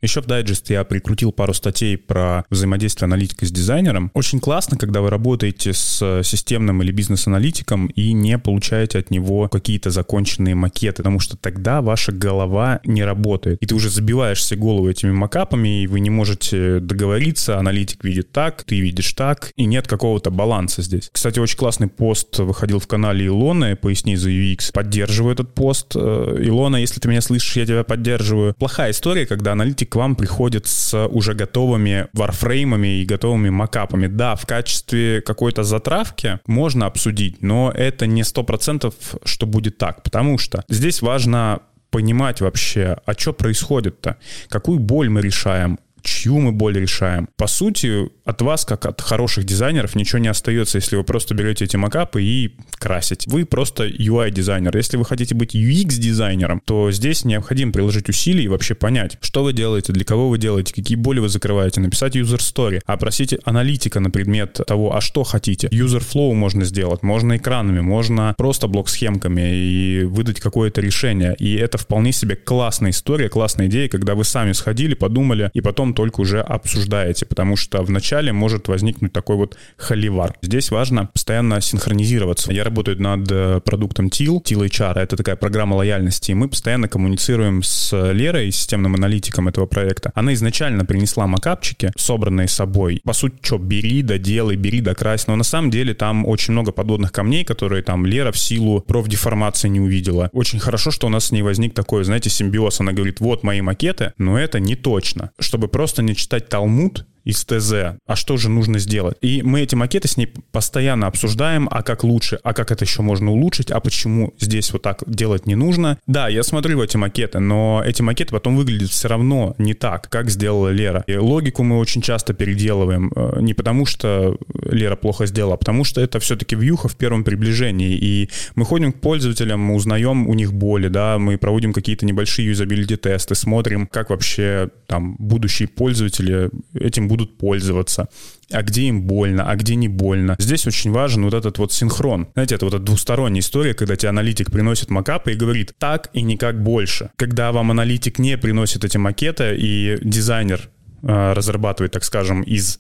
Еще 0.01 0.21
в 0.21 0.25
дайджест 0.25 0.69
я 0.69 0.83
прикрутил 0.83 1.31
пару 1.31 1.53
статей 1.53 1.97
про 1.97 2.45
взаимодействие 2.49 3.05
аналитика 3.05 3.45
с 3.45 3.51
дизайнером. 3.51 4.11
Очень 4.13 4.39
классно, 4.39 4.77
когда 4.77 5.01
вы 5.01 5.09
работаете 5.09 5.73
с 5.73 6.21
системным 6.23 6.81
или 6.81 6.91
бизнес-аналитиком 6.91 7.87
и 7.87 8.13
не 8.13 8.37
получаете 8.37 8.99
от 8.99 9.11
него 9.11 9.49
какие-то 9.49 9.89
законченные 9.89 10.55
макеты, 10.55 10.97
потому 10.97 11.19
что 11.19 11.35
тогда 11.35 11.81
ваша 11.81 12.11
голова 12.11 12.79
не 12.85 13.03
работает. 13.03 13.61
И 13.61 13.65
ты 13.65 13.75
уже 13.75 13.89
забиваешь 13.89 14.43
себе 14.43 14.59
голову 14.59 14.89
этими 14.89 15.11
макапами, 15.11 15.83
и 15.83 15.87
вы 15.87 15.99
не 15.99 16.09
можете 16.09 16.79
договориться, 16.79 17.57
аналитик 17.57 18.03
видит 18.03 18.31
так, 18.31 18.63
ты 18.63 18.79
видишь 18.79 19.13
так, 19.13 19.51
и 19.55 19.65
нет 19.65 19.87
какого-то 19.87 20.31
баланса 20.31 20.81
здесь. 20.81 21.09
Кстати, 21.11 21.39
очень 21.39 21.57
классный 21.57 21.87
пост 21.87 22.39
выходил 22.39 22.79
в 22.79 22.87
канале 22.87 23.27
Илоны, 23.27 23.75
поясни 23.75 24.15
за 24.15 24.29
UX. 24.29 24.71
Поддерживаю 24.71 25.33
этот 25.33 25.53
пост. 25.53 25.95
Э, 25.95 26.37
Илона, 26.39 26.77
если 26.77 26.99
ты 26.99 27.07
меня 27.07 27.21
слышишь, 27.21 27.57
я 27.57 27.65
тебя 27.65 27.83
поддерживаю. 27.83 28.53
Плохая 28.53 28.91
история, 28.91 29.25
когда 29.25 29.51
аналитик 29.51 29.88
к 29.89 29.95
вам 29.95 30.15
приходит 30.15 30.67
с 30.67 31.07
уже 31.07 31.33
готовыми 31.33 32.07
варфреймами 32.13 33.01
и 33.01 33.05
готовыми 33.05 33.49
макапами. 33.49 34.07
Да, 34.07 34.35
в 34.35 34.45
качестве 34.45 35.21
какой-то 35.21 35.63
затравки 35.63 36.39
можно 36.45 36.85
обсудить, 36.85 37.41
но 37.41 37.71
это 37.73 38.07
не 38.07 38.23
сто 38.23 38.43
процентов, 38.43 38.93
что 39.23 39.45
будет 39.45 39.77
так, 39.77 40.03
потому 40.03 40.37
что 40.37 40.63
здесь 40.69 41.01
важно 41.01 41.61
понимать 41.89 42.41
вообще, 42.41 42.97
а 43.05 43.13
что 43.13 43.33
происходит-то, 43.33 44.17
какую 44.47 44.79
боль 44.79 45.09
мы 45.09 45.21
решаем, 45.21 45.79
чью 46.01 46.39
мы 46.39 46.51
боль 46.51 46.77
решаем. 46.77 47.29
По 47.37 47.47
сути, 47.47 48.09
от 48.25 48.41
вас, 48.41 48.65
как 48.65 48.85
от 48.85 49.01
хороших 49.01 49.45
дизайнеров, 49.45 49.95
ничего 49.95 50.19
не 50.19 50.27
остается, 50.27 50.77
если 50.77 50.95
вы 50.95 51.03
просто 51.03 51.33
берете 51.33 51.65
эти 51.65 51.75
макапы 51.75 52.23
и 52.23 52.55
красите. 52.77 53.29
Вы 53.29 53.45
просто 53.45 53.87
UI-дизайнер. 53.87 54.75
Если 54.75 54.97
вы 54.97 55.05
хотите 55.05 55.35
быть 55.35 55.55
UX-дизайнером, 55.55 56.61
то 56.63 56.91
здесь 56.91 57.25
необходимо 57.25 57.71
приложить 57.71 58.09
усилия 58.09 58.43
и 58.43 58.47
вообще 58.47 58.75
понять, 58.75 59.17
что 59.21 59.43
вы 59.43 59.53
делаете, 59.53 59.93
для 59.93 60.05
кого 60.05 60.29
вы 60.29 60.37
делаете, 60.37 60.73
какие 60.73 60.97
боли 60.97 61.19
вы 61.19 61.29
закрываете, 61.29 61.81
написать 61.81 62.15
user 62.15 62.37
story, 62.37 62.81
опросить 62.85 63.35
аналитика 63.43 63.99
на 63.99 64.09
предмет 64.09 64.59
того, 64.67 64.95
а 64.95 65.01
что 65.01 65.23
хотите. 65.23 65.67
User 65.67 66.01
flow 66.01 66.33
можно 66.33 66.65
сделать, 66.65 67.03
можно 67.03 67.37
экранами, 67.37 67.79
можно 67.79 68.35
просто 68.37 68.67
блок-схемками 68.67 69.55
и 69.55 70.03
выдать 70.03 70.39
какое-то 70.39 70.81
решение. 70.81 71.35
И 71.39 71.55
это 71.55 71.77
вполне 71.77 72.11
себе 72.11 72.35
классная 72.35 72.91
история, 72.91 73.29
классная 73.29 73.67
идея, 73.67 73.89
когда 73.89 74.15
вы 74.15 74.23
сами 74.23 74.51
сходили, 74.53 74.93
подумали, 74.93 75.49
и 75.53 75.61
потом 75.61 75.88
только 75.93 76.21
уже 76.21 76.41
обсуждаете, 76.41 77.25
потому 77.25 77.55
что 77.55 77.81
вначале 77.81 78.31
может 78.33 78.67
возникнуть 78.67 79.13
такой 79.13 79.35
вот 79.35 79.57
холивар. 79.77 80.35
Здесь 80.41 80.71
важно 80.71 81.07
постоянно 81.07 81.61
синхронизироваться. 81.61 82.51
Я 82.51 82.63
работаю 82.63 83.01
над 83.01 83.31
э, 83.31 83.61
продуктом 83.63 84.07
TIL, 84.07 84.43
TIL 84.43 84.65
HR, 84.67 84.99
это 84.99 85.15
такая 85.15 85.35
программа 85.35 85.75
лояльности, 85.75 86.31
и 86.31 86.33
мы 86.33 86.47
постоянно 86.47 86.87
коммуницируем 86.87 87.63
с 87.63 87.95
Лерой, 88.11 88.51
системным 88.51 88.95
аналитиком 88.95 89.47
этого 89.47 89.65
проекта. 89.65 90.11
Она 90.15 90.33
изначально 90.33 90.85
принесла 90.85 91.27
макапчики, 91.27 91.91
собранные 91.95 92.47
собой. 92.47 93.01
По 93.03 93.13
сути, 93.13 93.35
что, 93.41 93.57
бери, 93.57 94.01
да 94.01 94.17
делай, 94.17 94.55
бери, 94.55 94.81
да 94.81 94.93
крась. 94.93 95.27
Но 95.27 95.35
на 95.35 95.43
самом 95.43 95.71
деле 95.71 95.93
там 95.93 96.25
очень 96.25 96.53
много 96.53 96.71
подводных 96.71 97.11
камней, 97.11 97.43
которые 97.43 97.83
там 97.83 98.05
Лера 98.05 98.31
в 98.31 98.37
силу 98.37 98.81
профдеформации 98.81 99.69
не 99.69 99.79
увидела. 99.79 100.29
Очень 100.33 100.59
хорошо, 100.59 100.91
что 100.91 101.07
у 101.07 101.09
нас 101.09 101.25
с 101.25 101.31
ней 101.31 101.41
возник 101.41 101.73
такой, 101.73 102.03
знаете, 102.03 102.29
симбиоз. 102.29 102.79
Она 102.81 102.91
говорит, 102.91 103.19
вот 103.19 103.43
мои 103.43 103.61
макеты, 103.61 104.13
но 104.17 104.37
это 104.37 104.59
не 104.59 104.75
точно. 104.75 105.31
Чтобы 105.39 105.67
просто 105.79 106.01
не 106.03 106.13
читать 106.13 106.49
Талмуд, 106.49 107.05
из 107.23 107.43
ТЗ, 107.43 107.97
а 108.05 108.15
что 108.15 108.37
же 108.37 108.49
нужно 108.49 108.79
сделать. 108.79 109.17
И 109.21 109.41
мы 109.43 109.61
эти 109.61 109.75
макеты 109.75 110.07
с 110.07 110.17
ней 110.17 110.31
постоянно 110.51 111.07
обсуждаем, 111.07 111.67
а 111.71 111.83
как 111.83 112.03
лучше, 112.03 112.39
а 112.43 112.53
как 112.53 112.71
это 112.71 112.85
еще 112.85 113.01
можно 113.01 113.31
улучшить, 113.31 113.71
а 113.71 113.79
почему 113.79 114.33
здесь 114.39 114.71
вот 114.71 114.81
так 114.81 115.03
делать 115.07 115.45
не 115.45 115.55
нужно. 115.55 115.97
Да, 116.07 116.27
я 116.27 116.43
смотрю 116.43 116.77
в 116.77 116.81
эти 116.81 116.97
макеты, 116.97 117.39
но 117.39 117.83
эти 117.85 118.01
макеты 118.01 118.31
потом 118.31 118.55
выглядят 118.55 118.89
все 118.89 119.07
равно 119.07 119.55
не 119.57 119.73
так, 119.73 120.09
как 120.09 120.29
сделала 120.29 120.69
Лера. 120.69 121.03
И 121.07 121.15
логику 121.15 121.63
мы 121.63 121.77
очень 121.77 122.01
часто 122.01 122.33
переделываем, 122.33 123.11
э, 123.15 123.41
не 123.41 123.53
потому 123.53 123.85
что 123.85 124.37
Лера 124.63 124.95
плохо 124.95 125.25
сделала, 125.25 125.55
а 125.55 125.57
потому 125.57 125.83
что 125.83 126.01
это 126.01 126.19
все-таки 126.19 126.55
вьюха 126.55 126.87
в 126.87 126.95
первом 126.95 127.23
приближении, 127.23 127.97
и 127.97 128.29
мы 128.55 128.65
ходим 128.65 128.91
к 128.91 129.01
пользователям, 129.01 129.71
узнаем 129.71 130.27
у 130.27 130.33
них 130.33 130.53
боли, 130.53 130.87
да, 130.87 131.17
мы 131.19 131.37
проводим 131.37 131.73
какие-то 131.73 132.05
небольшие 132.05 132.47
юзабилити 132.47 132.95
тесты, 132.95 133.35
смотрим, 133.35 133.87
как 133.87 134.09
вообще 134.09 134.69
там 134.87 135.15
будущие 135.19 135.67
пользователи 135.67 136.49
этим 136.73 137.07
будут 137.09 137.37
пользоваться, 137.37 138.07
а 138.51 138.61
где 138.63 138.83
им 138.83 139.01
больно, 139.03 139.51
а 139.51 139.55
где 139.57 139.75
не 139.75 139.89
больно. 139.89 140.35
Здесь 140.39 140.65
очень 140.65 140.91
важен 140.91 141.25
вот 141.25 141.33
этот 141.33 141.57
вот 141.57 141.73
синхрон. 141.73 142.29
Знаете, 142.33 142.55
это 142.55 142.65
вот 142.65 142.73
эта 142.73 142.83
двусторонняя 142.83 143.41
история, 143.41 143.73
когда 143.73 143.97
тебе 143.97 144.09
аналитик 144.09 144.51
приносит 144.51 144.89
макапы 144.89 145.33
и 145.33 145.35
говорит 145.35 145.73
так 145.77 146.09
и 146.13 146.21
никак 146.21 146.63
больше. 146.63 147.11
Когда 147.17 147.51
вам 147.51 147.71
аналитик 147.71 148.19
не 148.19 148.37
приносит 148.37 148.85
эти 148.85 148.97
макеты 148.97 149.57
и 149.57 149.97
дизайнер 150.01 150.69
э, 151.03 151.33
разрабатывает, 151.33 151.91
так 151.91 152.05
скажем, 152.05 152.43
из 152.43 152.79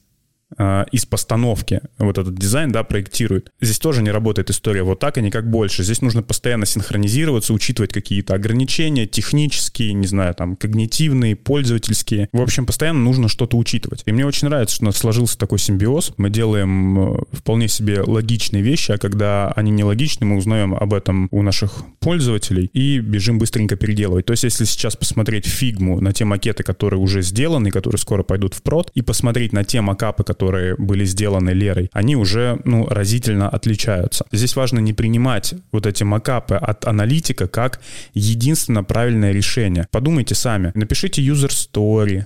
из 0.91 1.05
постановки 1.05 1.81
вот 1.99 2.17
этот 2.17 2.35
дизайн, 2.35 2.71
да, 2.71 2.83
проектирует. 2.83 3.51
Здесь 3.61 3.77
тоже 3.77 4.01
не 4.01 4.09
работает 4.09 4.49
история 4.49 4.83
вот 4.83 4.99
так, 4.99 5.17
а 5.17 5.21
не 5.21 5.29
как 5.29 5.49
больше. 5.49 5.83
Здесь 5.83 6.01
нужно 6.01 6.23
постоянно 6.23 6.65
синхронизироваться, 6.65 7.53
учитывать 7.53 7.93
какие-то 7.93 8.33
ограничения 8.33 9.05
технические, 9.05 9.93
не 9.93 10.07
знаю, 10.07 10.33
там, 10.33 10.55
когнитивные, 10.55 11.35
пользовательские. 11.35 12.29
В 12.33 12.41
общем, 12.41 12.65
постоянно 12.65 12.99
нужно 12.99 13.27
что-то 13.27 13.57
учитывать. 13.57 14.03
И 14.05 14.11
мне 14.11 14.25
очень 14.25 14.47
нравится, 14.47 14.75
что 14.75 14.85
у 14.85 14.87
нас 14.87 14.97
сложился 14.97 15.37
такой 15.37 15.59
симбиоз. 15.59 16.13
Мы 16.17 16.29
делаем 16.29 16.99
э, 16.99 17.21
вполне 17.31 17.67
себе 17.67 18.01
логичные 18.01 18.63
вещи, 18.63 18.91
а 18.91 18.97
когда 18.97 19.51
они 19.51 19.71
нелогичны, 19.71 20.25
мы 20.25 20.37
узнаем 20.37 20.73
об 20.73 20.93
этом 20.93 21.27
у 21.31 21.41
наших 21.43 21.83
пользователей 21.99 22.69
и 22.73 22.99
бежим 22.99 23.37
быстренько 23.37 23.75
переделывать. 23.75 24.25
То 24.25 24.31
есть, 24.31 24.43
если 24.43 24.65
сейчас 24.65 24.95
посмотреть 24.95 25.45
фигму 25.45 26.01
на 26.01 26.11
те 26.13 26.25
макеты, 26.25 26.63
которые 26.63 26.99
уже 26.99 27.21
сделаны, 27.21 27.71
которые 27.71 27.99
скоро 27.99 28.23
пойдут 28.23 28.53
в 28.53 28.61
прод, 28.61 28.91
и 28.95 29.01
посмотреть 29.01 29.53
на 29.53 29.63
те 29.63 29.81
макапы, 29.81 30.23
которые 30.23 30.38
которые 30.39 30.77
были 30.77 31.03
сделаны 31.03 31.49
Лерой, 31.49 31.89
они 31.91 32.15
уже, 32.15 32.61
ну, 32.63 32.87
разительно 32.87 33.49
отличаются. 33.49 34.25
Здесь 34.31 34.55
важно 34.55 34.79
не 34.79 34.93
принимать 34.93 35.53
вот 35.73 35.85
эти 35.85 36.03
макапы 36.03 36.55
от 36.55 36.85
аналитика 36.85 37.47
как 37.47 37.81
единственно 38.13 38.85
правильное 38.85 39.33
решение. 39.33 39.87
Подумайте 39.91 40.35
сами, 40.35 40.71
напишите 40.75 41.21
user 41.21 41.49
story, 41.49 42.23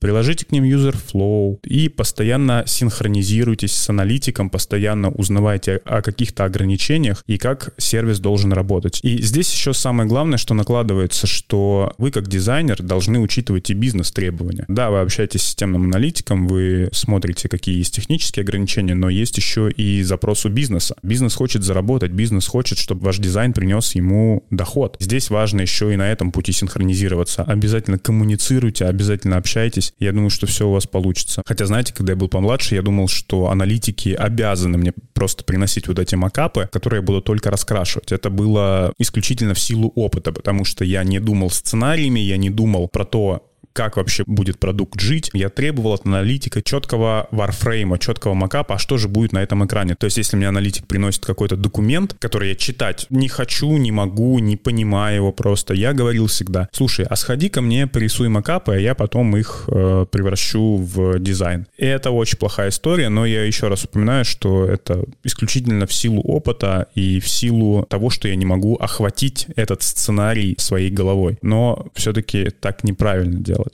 Приложите 0.00 0.46
к 0.46 0.52
ним 0.52 0.64
user 0.64 0.94
flow 0.94 1.58
и 1.64 1.88
постоянно 1.88 2.64
синхронизируйтесь 2.66 3.72
с 3.72 3.88
аналитиком, 3.88 4.50
постоянно 4.50 5.10
узнавайте 5.10 5.80
о 5.84 6.02
каких-то 6.02 6.44
ограничениях 6.44 7.24
и 7.26 7.38
как 7.38 7.74
сервис 7.78 8.20
должен 8.20 8.52
работать. 8.52 9.00
И 9.02 9.20
здесь 9.22 9.52
еще 9.52 9.72
самое 9.74 10.08
главное, 10.08 10.38
что 10.38 10.54
накладывается, 10.54 11.26
что 11.26 11.94
вы 11.98 12.10
как 12.10 12.28
дизайнер 12.28 12.82
должны 12.82 13.18
учитывать 13.18 13.70
и 13.70 13.74
бизнес-требования. 13.74 14.64
Да, 14.68 14.90
вы 14.90 15.00
общаетесь 15.00 15.42
с 15.42 15.46
системным 15.46 15.84
аналитиком, 15.84 16.46
вы 16.46 16.88
смотрите, 16.92 17.48
какие 17.48 17.78
есть 17.78 17.94
технические 17.94 18.44
ограничения, 18.44 18.94
но 18.94 19.08
есть 19.08 19.36
еще 19.36 19.70
и 19.70 20.02
запрос 20.02 20.44
у 20.44 20.48
бизнеса. 20.48 20.94
Бизнес 21.02 21.34
хочет 21.34 21.64
заработать, 21.64 22.12
бизнес 22.12 22.46
хочет, 22.46 22.78
чтобы 22.78 23.04
ваш 23.04 23.18
дизайн 23.18 23.52
принес 23.52 23.94
ему 23.94 24.44
доход. 24.50 24.96
Здесь 25.00 25.30
важно 25.30 25.62
еще 25.62 25.92
и 25.92 25.96
на 25.96 26.10
этом 26.10 26.30
пути 26.30 26.52
синхронизироваться. 26.52 27.42
Обязательно 27.42 27.98
коммуницируйте, 27.98 28.84
обязательно 28.84 29.36
общайтесь, 29.36 29.87
учитесь, 29.88 29.94
я 29.98 30.12
думаю, 30.12 30.30
что 30.30 30.46
все 30.46 30.66
у 30.66 30.72
вас 30.72 30.86
получится. 30.86 31.42
Хотя, 31.46 31.66
знаете, 31.66 31.92
когда 31.94 32.12
я 32.12 32.16
был 32.16 32.28
помладше, 32.28 32.74
я 32.74 32.82
думал, 32.82 33.08
что 33.08 33.50
аналитики 33.50 34.10
обязаны 34.10 34.78
мне 34.78 34.92
просто 35.14 35.44
приносить 35.44 35.88
вот 35.88 35.98
эти 35.98 36.14
макапы, 36.14 36.68
которые 36.72 37.00
я 37.00 37.06
буду 37.06 37.20
только 37.20 37.50
раскрашивать. 37.50 38.12
Это 38.12 38.30
было 38.30 38.92
исключительно 38.98 39.54
в 39.54 39.60
силу 39.60 39.92
опыта, 39.94 40.32
потому 40.32 40.64
что 40.64 40.84
я 40.84 41.04
не 41.04 41.20
думал 41.20 41.50
сценариями, 41.50 42.20
я 42.20 42.36
не 42.36 42.50
думал 42.50 42.88
про 42.88 43.04
то, 43.04 43.47
как 43.72 43.96
вообще 43.96 44.24
будет 44.26 44.58
продукт 44.58 45.00
жить. 45.00 45.30
Я 45.32 45.48
требовал 45.48 45.94
от 45.94 46.06
аналитика 46.06 46.62
четкого 46.62 47.28
варфрейма, 47.30 47.98
четкого 47.98 48.34
макапа, 48.34 48.74
а 48.74 48.78
что 48.78 48.96
же 48.96 49.08
будет 49.08 49.32
на 49.32 49.42
этом 49.42 49.64
экране. 49.66 49.94
То 49.94 50.06
есть, 50.06 50.18
если 50.18 50.36
мне 50.36 50.48
аналитик 50.48 50.86
приносит 50.86 51.24
какой-то 51.24 51.56
документ, 51.56 52.14
который 52.18 52.50
я 52.50 52.54
читать 52.54 53.06
не 53.10 53.28
хочу, 53.28 53.76
не 53.76 53.92
могу, 53.92 54.38
не 54.38 54.56
понимаю 54.56 55.16
его 55.16 55.32
просто, 55.32 55.74
я 55.74 55.92
говорил 55.92 56.26
всегда, 56.26 56.68
слушай, 56.72 57.06
а 57.08 57.16
сходи 57.16 57.48
ко 57.48 57.60
мне, 57.60 57.86
порисуй 57.86 58.28
макапы, 58.28 58.74
а 58.74 58.78
я 58.78 58.94
потом 58.94 59.36
их 59.36 59.64
э, 59.68 60.06
превращу 60.10 60.76
в 60.76 61.18
дизайн. 61.18 61.66
И 61.76 61.86
это 61.86 62.10
очень 62.10 62.38
плохая 62.38 62.70
история, 62.70 63.08
но 63.08 63.26
я 63.26 63.44
еще 63.44 63.68
раз 63.68 63.84
упоминаю, 63.84 64.24
что 64.24 64.64
это 64.64 65.04
исключительно 65.24 65.86
в 65.86 65.92
силу 65.92 66.20
опыта 66.22 66.88
и 66.94 67.20
в 67.20 67.28
силу 67.28 67.84
того, 67.88 68.10
что 68.10 68.28
я 68.28 68.36
не 68.36 68.46
могу 68.46 68.76
охватить 68.76 69.46
этот 69.56 69.82
сценарий 69.82 70.56
своей 70.58 70.90
головой. 70.90 71.38
Но 71.42 71.86
все-таки 71.94 72.50
так 72.50 72.84
неправильно 72.84 73.38
делать. 73.38 73.67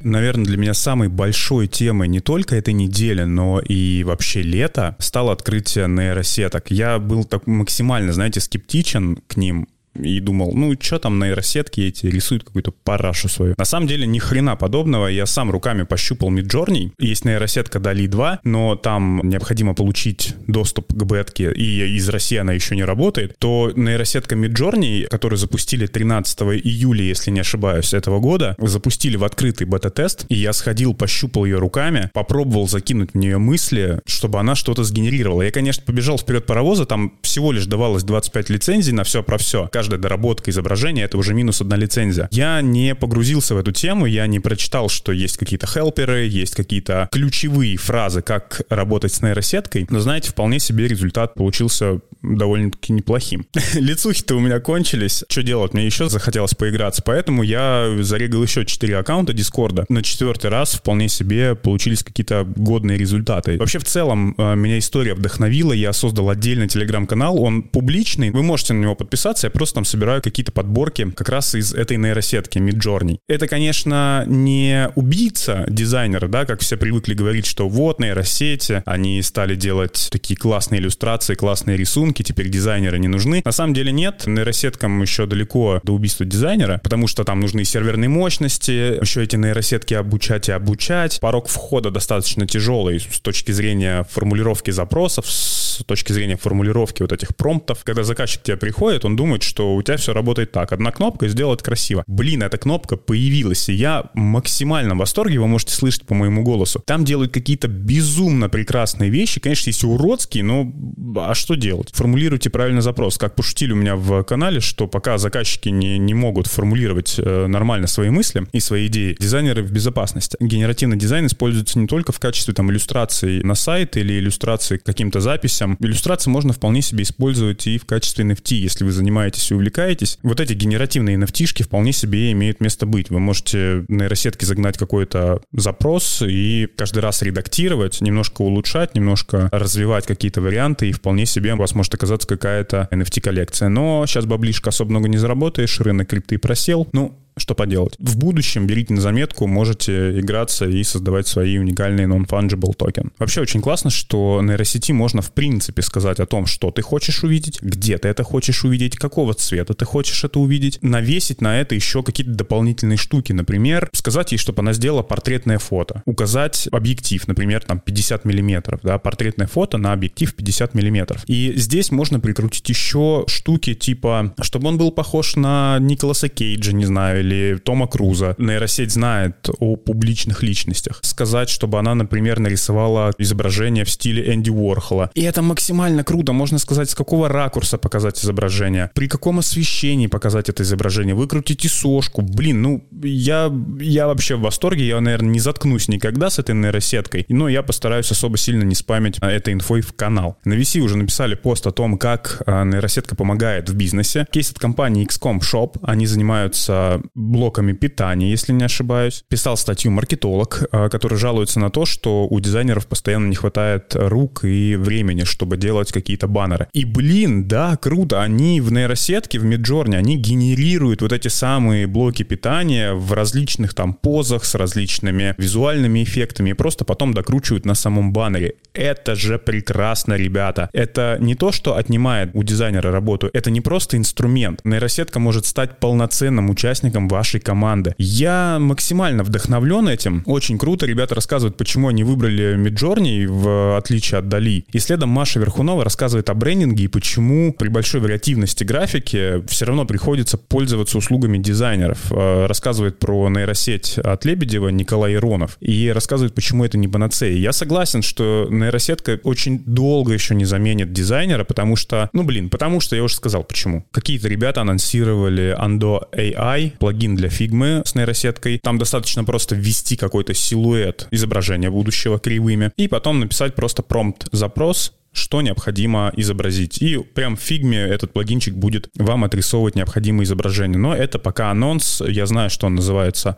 Наверное, 0.00 0.44
для 0.44 0.56
меня 0.56 0.74
самой 0.74 1.08
большой 1.08 1.66
темой 1.66 2.06
не 2.08 2.20
только 2.20 2.54
этой 2.54 2.72
недели, 2.72 3.24
но 3.24 3.60
и 3.60 4.04
вообще 4.04 4.42
лета 4.42 4.96
стало 5.00 5.32
открытие 5.32 5.88
нейросеток. 5.88 6.70
Я 6.70 6.98
был 6.98 7.24
так 7.24 7.46
максимально, 7.46 8.12
знаете, 8.12 8.40
скептичен 8.40 9.16
к 9.26 9.36
ним, 9.36 9.66
и 10.02 10.20
думал, 10.20 10.52
ну, 10.54 10.74
что 10.80 10.98
там 10.98 11.18
нейросетки 11.18 11.80
эти 11.80 12.06
рисуют 12.06 12.44
какую-то 12.44 12.72
парашу 12.72 13.28
свою. 13.28 13.54
На 13.56 13.64
самом 13.64 13.86
деле, 13.86 14.06
ни 14.06 14.18
хрена 14.18 14.56
подобного. 14.56 15.06
Я 15.06 15.26
сам 15.26 15.50
руками 15.50 15.82
пощупал 15.82 16.30
Midjourney. 16.30 16.92
Есть 16.98 17.24
нейросетка 17.24 17.78
DALI 17.78 18.06
2, 18.08 18.40
но 18.44 18.76
там 18.76 19.20
необходимо 19.24 19.74
получить 19.74 20.34
доступ 20.46 20.92
к 20.92 21.04
бетке, 21.04 21.52
и 21.52 21.96
из 21.96 22.08
России 22.08 22.36
она 22.36 22.52
еще 22.52 22.76
не 22.76 22.84
работает, 22.84 23.36
то 23.38 23.72
нейросетка 23.74 24.34
Midjourney, 24.34 25.06
которую 25.08 25.38
запустили 25.38 25.86
13 25.86 26.40
июля, 26.40 27.04
если 27.04 27.30
не 27.30 27.40
ошибаюсь, 27.40 27.94
этого 27.94 28.20
года, 28.20 28.54
запустили 28.58 29.16
в 29.16 29.24
открытый 29.24 29.66
бета-тест, 29.66 30.26
и 30.28 30.34
я 30.34 30.52
сходил, 30.52 30.94
пощупал 30.94 31.44
ее 31.44 31.58
руками, 31.58 32.10
попробовал 32.14 32.68
закинуть 32.68 33.12
в 33.12 33.16
нее 33.16 33.38
мысли, 33.38 34.00
чтобы 34.06 34.38
она 34.38 34.54
что-то 34.54 34.84
сгенерировала. 34.84 35.42
Я, 35.42 35.50
конечно, 35.50 35.82
побежал 35.84 36.18
вперед 36.18 36.46
паровоза, 36.46 36.86
там 36.86 37.12
всего 37.22 37.52
лишь 37.52 37.66
давалось 37.66 38.04
25 38.04 38.50
лицензий 38.50 38.92
на 38.92 39.04
все 39.04 39.22
про 39.22 39.38
все. 39.38 39.68
Каждая 39.88 40.02
доработка 40.02 40.50
изображения— 40.50 41.04
это 41.04 41.16
уже 41.16 41.32
минус 41.32 41.62
одна 41.62 41.74
лицензия. 41.76 42.28
Я 42.30 42.60
не 42.60 42.94
погрузился 42.94 43.54
в 43.54 43.58
эту 43.58 43.72
тему, 43.72 44.04
я 44.04 44.26
не 44.26 44.38
прочитал, 44.38 44.90
что 44.90 45.12
есть 45.12 45.38
какие-то 45.38 45.66
хелперы, 45.66 46.26
есть 46.26 46.54
какие-то 46.54 47.08
ключевые 47.10 47.78
фразы, 47.78 48.20
как 48.20 48.60
работать 48.68 49.14
с 49.14 49.22
нейросеткой, 49.22 49.86
но, 49.88 50.00
знаете, 50.00 50.28
вполне 50.28 50.58
себе 50.58 50.88
результат 50.88 51.32
получился 51.32 52.00
довольно-таки 52.22 52.92
неплохим. 52.92 53.46
Лицухи-то 53.74 54.34
у 54.34 54.40
меня 54.40 54.60
кончились. 54.60 55.24
Что 55.28 55.42
делать? 55.42 55.72
Мне 55.72 55.86
еще 55.86 56.08
захотелось 56.08 56.54
поиграться, 56.54 57.02
поэтому 57.02 57.42
я 57.42 57.96
зарегал 58.00 58.42
еще 58.42 58.64
4 58.64 58.98
аккаунта 58.98 59.32
Дискорда. 59.32 59.86
На 59.88 60.02
четвертый 60.02 60.50
раз 60.50 60.74
вполне 60.74 61.08
себе 61.08 61.54
получились 61.54 62.02
какие-то 62.02 62.44
годные 62.44 62.98
результаты. 62.98 63.56
Вообще, 63.56 63.78
в 63.78 63.84
целом, 63.84 64.34
э, 64.36 64.54
меня 64.54 64.78
история 64.78 65.14
вдохновила. 65.14 65.72
Я 65.72 65.92
создал 65.92 66.28
отдельный 66.28 66.68
телеграм-канал. 66.68 67.40
Он 67.42 67.62
публичный. 67.62 68.30
Вы 68.30 68.42
можете 68.42 68.74
на 68.74 68.82
него 68.82 68.94
подписаться. 68.94 69.46
Я 69.46 69.50
просто 69.50 69.77
там 69.78 69.84
собираю 69.84 70.20
какие-то 70.20 70.50
подборки 70.50 71.08
как 71.14 71.28
раз 71.28 71.54
из 71.54 71.72
этой 71.72 71.98
нейросетки 71.98 72.58
Midjourney. 72.58 73.18
Это, 73.28 73.46
конечно, 73.46 74.24
не 74.26 74.90
убийца 74.96 75.66
дизайнера, 75.68 76.26
да, 76.26 76.46
как 76.46 76.62
все 76.62 76.76
привыкли 76.76 77.14
говорить, 77.14 77.46
что 77.46 77.68
вот 77.68 78.00
нейросети, 78.00 78.82
они 78.86 79.22
стали 79.22 79.54
делать 79.54 80.08
такие 80.10 80.36
классные 80.36 80.80
иллюстрации, 80.80 81.36
классные 81.36 81.76
рисунки, 81.76 82.24
теперь 82.24 82.48
дизайнеры 82.48 82.98
не 82.98 83.06
нужны. 83.06 83.40
На 83.44 83.52
самом 83.52 83.72
деле 83.72 83.92
нет, 83.92 84.24
нейросеткам 84.26 85.00
еще 85.00 85.26
далеко 85.26 85.80
до 85.84 85.92
убийства 85.92 86.26
дизайнера, 86.26 86.80
потому 86.82 87.06
что 87.06 87.22
там 87.22 87.38
нужны 87.38 87.62
серверные 87.64 88.08
мощности, 88.08 89.00
еще 89.00 89.22
эти 89.22 89.36
нейросетки 89.36 89.94
обучать 89.94 90.48
и 90.48 90.52
обучать. 90.52 91.20
Порог 91.20 91.46
входа 91.46 91.92
достаточно 91.92 92.48
тяжелый 92.48 92.98
с 92.98 93.20
точки 93.20 93.52
зрения 93.52 94.04
формулировки 94.10 94.72
запросов, 94.72 95.30
с 95.30 95.84
точки 95.86 96.10
зрения 96.10 96.36
формулировки 96.36 97.02
вот 97.02 97.12
этих 97.12 97.36
промптов. 97.36 97.84
Когда 97.84 98.02
заказчик 98.02 98.40
к 98.40 98.42
тебе 98.42 98.56
приходит, 98.56 99.04
он 99.04 99.14
думает, 99.14 99.44
что 99.44 99.57
у 99.60 99.82
тебя 99.82 99.96
все 99.96 100.12
работает 100.12 100.52
так. 100.52 100.72
Одна 100.72 100.90
кнопка 100.90 101.28
сделать 101.28 101.62
красиво. 101.62 102.04
Блин, 102.06 102.42
эта 102.42 102.58
кнопка 102.58 102.96
появилась, 102.96 103.68
и 103.68 103.74
я 103.74 104.10
максимально 104.14 104.94
в 104.94 104.98
восторге, 104.98 105.38
вы 105.38 105.46
можете 105.46 105.74
слышать 105.74 106.02
по 106.02 106.14
моему 106.14 106.42
голосу. 106.42 106.82
Там 106.84 107.04
делают 107.04 107.32
какие-то 107.32 107.68
безумно 107.68 108.48
прекрасные 108.48 109.10
вещи. 109.10 109.40
Конечно, 109.40 109.70
есть 109.70 109.84
уродские, 109.84 110.44
но 110.44 110.72
а 111.16 111.34
что 111.34 111.54
делать? 111.54 111.90
Формулируйте 111.92 112.50
правильно 112.50 112.80
запрос. 112.80 113.18
Как 113.18 113.34
пошутили 113.34 113.72
у 113.72 113.76
меня 113.76 113.96
в 113.96 114.22
канале, 114.24 114.60
что 114.60 114.86
пока 114.86 115.18
заказчики 115.18 115.68
не, 115.68 115.98
не 115.98 116.14
могут 116.14 116.46
формулировать 116.46 117.16
э, 117.18 117.46
нормально 117.46 117.86
свои 117.86 118.10
мысли 118.10 118.46
и 118.52 118.60
свои 118.60 118.86
идеи, 118.86 119.16
дизайнеры 119.18 119.62
в 119.62 119.72
безопасности. 119.72 120.36
Генеративный 120.40 120.96
дизайн 120.96 121.26
используется 121.26 121.78
не 121.78 121.86
только 121.86 122.12
в 122.12 122.20
качестве 122.20 122.54
там 122.54 122.70
иллюстрации 122.70 123.42
на 123.42 123.54
сайт 123.54 123.96
или 123.96 124.18
иллюстрации 124.18 124.78
к 124.78 124.84
каким-то 124.84 125.20
записям. 125.20 125.76
Иллюстрации 125.80 126.30
можно 126.30 126.52
вполне 126.52 126.82
себе 126.82 127.02
использовать 127.02 127.66
и 127.66 127.78
в 127.78 127.84
качестве 127.86 128.24
NFT, 128.24 128.54
если 128.54 128.84
вы 128.84 128.92
занимаетесь 128.92 129.47
и 129.50 129.54
увлекаетесь. 129.54 130.18
Вот 130.22 130.40
эти 130.40 130.52
генеративные 130.52 131.16
NFT 131.16 131.62
вполне 131.62 131.92
себе 131.92 132.32
имеют 132.32 132.60
место 132.60 132.86
быть. 132.86 133.10
Вы 133.10 133.20
можете 133.20 133.84
на 133.88 134.02
нейросетке 134.02 134.46
загнать 134.46 134.78
какой-то 134.78 135.40
запрос 135.52 136.22
и 136.26 136.68
каждый 136.76 137.00
раз 137.00 137.22
редактировать, 137.22 138.00
немножко 138.00 138.42
улучшать, 138.42 138.94
немножко 138.94 139.48
развивать 139.52 140.06
какие-то 140.06 140.40
варианты, 140.40 140.88
и 140.88 140.92
вполне 140.92 141.26
себе 141.26 141.54
у 141.54 141.56
вас 141.56 141.74
может 141.74 141.94
оказаться 141.94 142.26
какая-то 142.26 142.88
NFT-коллекция. 142.90 143.68
Но 143.68 144.04
сейчас 144.06 144.26
баблишка 144.26 144.70
особо 144.70 144.90
много 144.90 145.08
не 145.08 145.18
заработаешь, 145.18 145.80
рынок 145.80 146.08
крипты 146.08 146.38
просел. 146.38 146.88
Ну, 146.92 147.18
что 147.38 147.54
поделать. 147.54 147.94
В 147.98 148.16
будущем 148.16 148.66
берите 148.66 148.94
на 148.94 149.00
заметку, 149.00 149.46
можете 149.46 150.18
играться 150.18 150.66
и 150.66 150.82
создавать 150.82 151.26
свои 151.26 151.58
уникальные 151.58 152.06
non-fungible 152.06 152.74
токен. 152.74 153.12
Вообще 153.18 153.40
очень 153.40 153.60
классно, 153.60 153.90
что 153.90 154.40
нейросети 154.42 154.92
можно 154.92 155.22
в 155.22 155.32
принципе 155.32 155.82
сказать 155.82 156.20
о 156.20 156.26
том, 156.26 156.46
что 156.46 156.70
ты 156.70 156.82
хочешь 156.82 157.22
увидеть, 157.24 157.60
где 157.62 157.98
ты 157.98 158.08
это 158.08 158.22
хочешь 158.22 158.64
увидеть, 158.64 158.96
какого 158.96 159.34
цвета 159.34 159.74
ты 159.74 159.84
хочешь 159.84 160.24
это 160.24 160.40
увидеть, 160.40 160.78
навесить 160.82 161.40
на 161.40 161.60
это 161.60 161.74
еще 161.74 162.02
какие-то 162.02 162.32
дополнительные 162.32 162.96
штуки, 162.96 163.32
например, 163.32 163.88
сказать 163.92 164.32
ей, 164.32 164.38
чтобы 164.38 164.60
она 164.60 164.72
сделала 164.72 165.02
портретное 165.02 165.58
фото, 165.58 166.02
указать 166.04 166.68
объектив, 166.72 167.26
например, 167.26 167.62
там 167.64 167.80
50 167.80 168.24
миллиметров, 168.24 168.80
да, 168.82 168.98
портретное 168.98 169.46
фото 169.46 169.78
на 169.78 169.92
объектив 169.92 170.34
50 170.34 170.74
миллиметров. 170.74 171.24
И 171.26 171.52
здесь 171.56 171.90
можно 171.90 172.20
прикрутить 172.20 172.68
еще 172.68 173.24
штуки 173.26 173.74
типа, 173.74 174.34
чтобы 174.40 174.68
он 174.68 174.78
был 174.78 174.90
похож 174.90 175.36
на 175.36 175.78
Николаса 175.80 176.28
Кейджа, 176.28 176.72
не 176.72 176.84
знаю, 176.84 177.24
или 177.28 177.58
Тома 177.58 177.86
Круза. 177.86 178.34
Нейросеть 178.38 178.92
знает 178.92 179.48
о 179.58 179.76
публичных 179.76 180.42
личностях. 180.42 181.00
Сказать, 181.02 181.48
чтобы 181.48 181.78
она, 181.78 181.94
например, 181.94 182.38
нарисовала 182.38 183.12
изображение 183.18 183.84
в 183.84 183.90
стиле 183.90 184.34
Энди 184.34 184.50
Уорхола. 184.50 185.10
И 185.14 185.22
это 185.22 185.42
максимально 185.42 186.04
круто. 186.04 186.32
Можно 186.32 186.58
сказать, 186.58 186.90
с 186.90 186.94
какого 186.94 187.28
ракурса 187.28 187.78
показать 187.78 188.18
изображение, 188.24 188.90
при 188.94 189.08
каком 189.08 189.38
освещении 189.38 190.06
показать 190.06 190.48
это 190.48 190.62
изображение, 190.62 191.14
выкрутить 191.14 191.66
ИСОшку. 191.66 192.22
Блин, 192.22 192.62
ну, 192.62 192.84
я, 193.02 193.52
я 193.78 194.06
вообще 194.06 194.36
в 194.36 194.40
восторге. 194.40 194.86
Я, 194.86 195.00
наверное, 195.00 195.30
не 195.30 195.40
заткнусь 195.40 195.88
никогда 195.88 196.30
с 196.30 196.38
этой 196.38 196.54
нейросеткой. 196.54 197.26
Но 197.28 197.48
я 197.48 197.62
постараюсь 197.62 198.10
особо 198.10 198.38
сильно 198.38 198.62
не 198.62 198.74
спамить 198.74 199.18
этой 199.20 199.52
инфой 199.52 199.82
в 199.82 199.92
канал. 199.92 200.38
На 200.44 200.54
VC 200.54 200.80
уже 200.80 200.96
написали 200.96 201.34
пост 201.34 201.66
о 201.66 201.72
том, 201.72 201.98
как 201.98 202.42
а, 202.46 202.64
нейросетка 202.64 203.14
помогает 203.14 203.68
в 203.68 203.74
бизнесе. 203.74 204.26
Кейс 204.30 204.50
от 204.50 204.58
компании 204.58 205.06
XCOM 205.06 205.40
Shop. 205.40 205.78
Они 205.82 206.06
занимаются 206.06 207.02
блоками 207.18 207.72
питания, 207.72 208.30
если 208.30 208.52
не 208.52 208.64
ошибаюсь. 208.64 209.24
Писал 209.28 209.56
статью 209.56 209.90
маркетолог, 209.90 210.62
э, 210.70 210.88
который 210.88 211.18
жалуется 211.18 211.58
на 211.58 211.70
то, 211.70 211.84
что 211.84 212.26
у 212.28 212.40
дизайнеров 212.40 212.86
постоянно 212.86 213.28
не 213.28 213.34
хватает 213.34 213.92
рук 213.94 214.44
и 214.44 214.76
времени, 214.76 215.24
чтобы 215.24 215.56
делать 215.56 215.92
какие-то 215.92 216.28
баннеры. 216.28 216.68
И, 216.72 216.84
блин, 216.84 217.48
да, 217.48 217.76
круто, 217.76 218.22
они 218.22 218.60
в 218.60 218.72
нейросетке, 218.72 219.38
в 219.38 219.44
Midjourney, 219.44 219.96
они 219.96 220.16
генерируют 220.16 221.02
вот 221.02 221.12
эти 221.12 221.28
самые 221.28 221.86
блоки 221.86 222.22
питания 222.22 222.94
в 222.94 223.12
различных 223.12 223.74
там 223.74 223.94
позах 223.94 224.44
с 224.44 224.54
различными 224.54 225.34
визуальными 225.38 226.02
эффектами 226.04 226.50
и 226.50 226.54
просто 226.54 226.84
потом 226.84 227.14
докручивают 227.14 227.66
на 227.66 227.74
самом 227.74 228.12
баннере. 228.12 228.54
Это 228.74 229.16
же 229.16 229.38
прекрасно, 229.38 230.14
ребята. 230.14 230.70
Это 230.72 231.18
не 231.20 231.34
то, 231.34 231.50
что 231.50 231.76
отнимает 231.76 232.30
у 232.34 232.42
дизайнера 232.42 232.92
работу, 232.92 233.28
это 233.32 233.50
не 233.50 233.60
просто 233.60 233.96
инструмент. 233.96 234.60
Нейросетка 234.64 235.18
может 235.18 235.46
стать 235.46 235.80
полноценным 235.80 236.50
участником 236.50 236.97
вашей 237.06 237.38
команды. 237.38 237.94
Я 237.98 238.58
максимально 238.58 239.22
вдохновлен 239.22 239.88
этим. 239.88 240.22
Очень 240.26 240.58
круто. 240.58 240.86
Ребята 240.86 241.14
рассказывают, 241.14 241.56
почему 241.56 241.88
они 241.88 242.02
выбрали 242.02 242.56
Midjourney 242.56 243.26
в 243.28 243.76
отличие 243.76 244.18
от 244.18 244.28
Дали. 244.28 244.64
И 244.72 244.78
следом 244.80 245.10
Маша 245.10 245.38
Верхунова 245.38 245.84
рассказывает 245.84 246.30
о 246.30 246.34
брендинге 246.34 246.84
и 246.84 246.88
почему 246.88 247.52
при 247.52 247.68
большой 247.68 248.00
вариативности 248.00 248.64
графики 248.64 249.46
все 249.46 249.66
равно 249.66 249.84
приходится 249.84 250.38
пользоваться 250.38 250.98
услугами 250.98 251.38
дизайнеров. 251.38 252.10
Э, 252.10 252.46
рассказывает 252.46 252.98
про 252.98 253.28
нейросеть 253.28 253.98
от 253.98 254.24
Лебедева 254.24 254.68
Николай 254.68 255.14
Иронов. 255.14 255.56
И 255.60 255.90
рассказывает, 255.90 256.34
почему 256.34 256.64
это 256.64 256.78
не 256.78 256.88
панацея. 256.88 257.36
Я 257.36 257.52
согласен, 257.52 258.02
что 258.02 258.48
нейросетка 258.50 259.20
очень 259.24 259.62
долго 259.64 260.12
еще 260.12 260.34
не 260.34 260.44
заменит 260.44 260.92
дизайнера, 260.92 261.44
потому 261.44 261.76
что, 261.76 262.08
ну 262.12 262.22
блин, 262.22 262.48
потому 262.48 262.80
что 262.80 262.96
я 262.96 263.02
уже 263.02 263.14
сказал 263.14 263.44
почему. 263.44 263.84
Какие-то 263.92 264.28
ребята 264.28 264.62
анонсировали 264.62 265.56
Ando 265.58 266.02
AI, 266.12 266.72
плагин 266.88 267.16
для 267.16 267.28
фигмы 267.28 267.82
с 267.84 267.94
нейросеткой. 267.94 268.58
Там 268.62 268.78
достаточно 268.78 269.22
просто 269.22 269.54
ввести 269.54 269.94
какой-то 269.94 270.32
силуэт 270.32 271.06
изображения 271.10 271.68
будущего 271.70 272.18
кривыми 272.18 272.72
и 272.78 272.88
потом 272.88 273.20
написать 273.20 273.54
просто 273.54 273.82
prompt-запрос, 273.82 274.94
что 275.12 275.42
необходимо 275.42 276.12
изобразить. 276.16 276.80
И 276.82 276.98
прям 276.98 277.36
в 277.36 277.40
фигме 277.40 277.78
этот 277.78 278.12
плагинчик 278.12 278.54
будет 278.54 278.90
вам 278.96 279.24
отрисовывать 279.24 279.74
необходимое 279.74 280.24
изображение. 280.24 280.78
Но 280.78 280.94
это 280.94 281.18
пока 281.18 281.50
анонс. 281.50 282.02
Я 282.06 282.26
знаю, 282.26 282.50
что 282.50 282.66
он 282.66 282.76
называется 282.76 283.36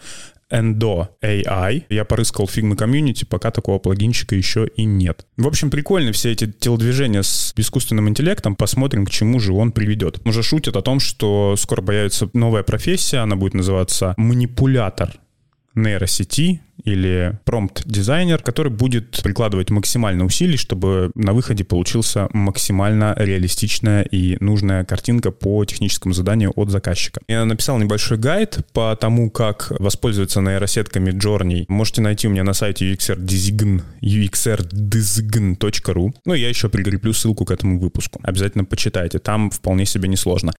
Endo 0.51 1.09
AI. 1.23 1.85
Я 1.89 2.05
порыскал 2.05 2.47
Figma 2.47 2.77
community, 2.77 3.25
пока 3.25 3.51
такого 3.51 3.79
плагинчика 3.79 4.35
еще 4.35 4.67
и 4.67 4.85
нет. 4.85 5.27
В 5.37 5.47
общем, 5.47 5.71
прикольно 5.71 6.13
все 6.13 6.33
эти 6.33 6.51
телодвижения 6.51 7.23
с 7.23 7.53
искусственным 7.57 8.09
интеллектом. 8.09 8.57
Посмотрим, 8.57 9.07
к 9.07 9.11
чему 9.11 9.39
же 9.39 9.53
он 9.53 9.73
приведет. 9.73 10.21
Уже 10.25 10.43
шутят 10.43 10.77
о 10.77 10.83
том, 10.83 11.01
что 11.01 11.55
скоро 11.57 11.83
появится 11.83 12.29
новая 12.33 12.63
профессия, 12.63 13.19
она 13.19 13.37
будет 13.37 13.55
называться 13.55 14.15
манипулятор 14.17 15.21
нейросети 15.75 16.61
или 16.85 17.39
промпт-дизайнер, 17.45 18.43
который 18.43 18.73
будет 18.73 19.23
прикладывать 19.23 19.71
максимально 19.71 20.25
усилий, 20.25 20.57
чтобы 20.57 21.11
на 21.15 21.33
выходе 21.33 21.65
получился 21.65 22.29
максимально 22.33 23.15
реалистичная 23.17 24.03
и 24.03 24.37
нужная 24.43 24.85
картинка 24.85 25.31
по 25.31 25.65
техническому 25.65 26.15
заданию 26.15 26.53
от 26.57 26.71
заказчика. 26.71 27.21
Я 27.29 27.45
написал 27.45 27.79
небольшой 27.79 28.19
гайд 28.19 28.67
по 28.73 28.97
тому, 28.97 29.31
как 29.31 29.73
воспользоваться 29.79 30.41
нейросетками 30.41 31.11
Journey. 31.11 31.65
Можете 31.69 32.01
найти 32.01 32.29
у 32.29 32.31
меня 32.31 32.45
на 32.45 32.55
сайте 32.55 32.93
uxrdesign, 32.93 33.83
uxrdesign.ru. 34.03 36.13
Ну, 36.25 36.35
я 36.35 36.49
еще 36.49 36.69
прикреплю 36.69 37.13
ссылку 37.13 37.45
к 37.45 37.51
этому 37.51 37.79
выпуску. 37.79 38.21
Обязательно 38.23 38.65
почитайте, 38.65 39.19
там 39.19 39.51
вполне 39.51 39.87
себе 39.87 40.09
несложно. 40.09 40.53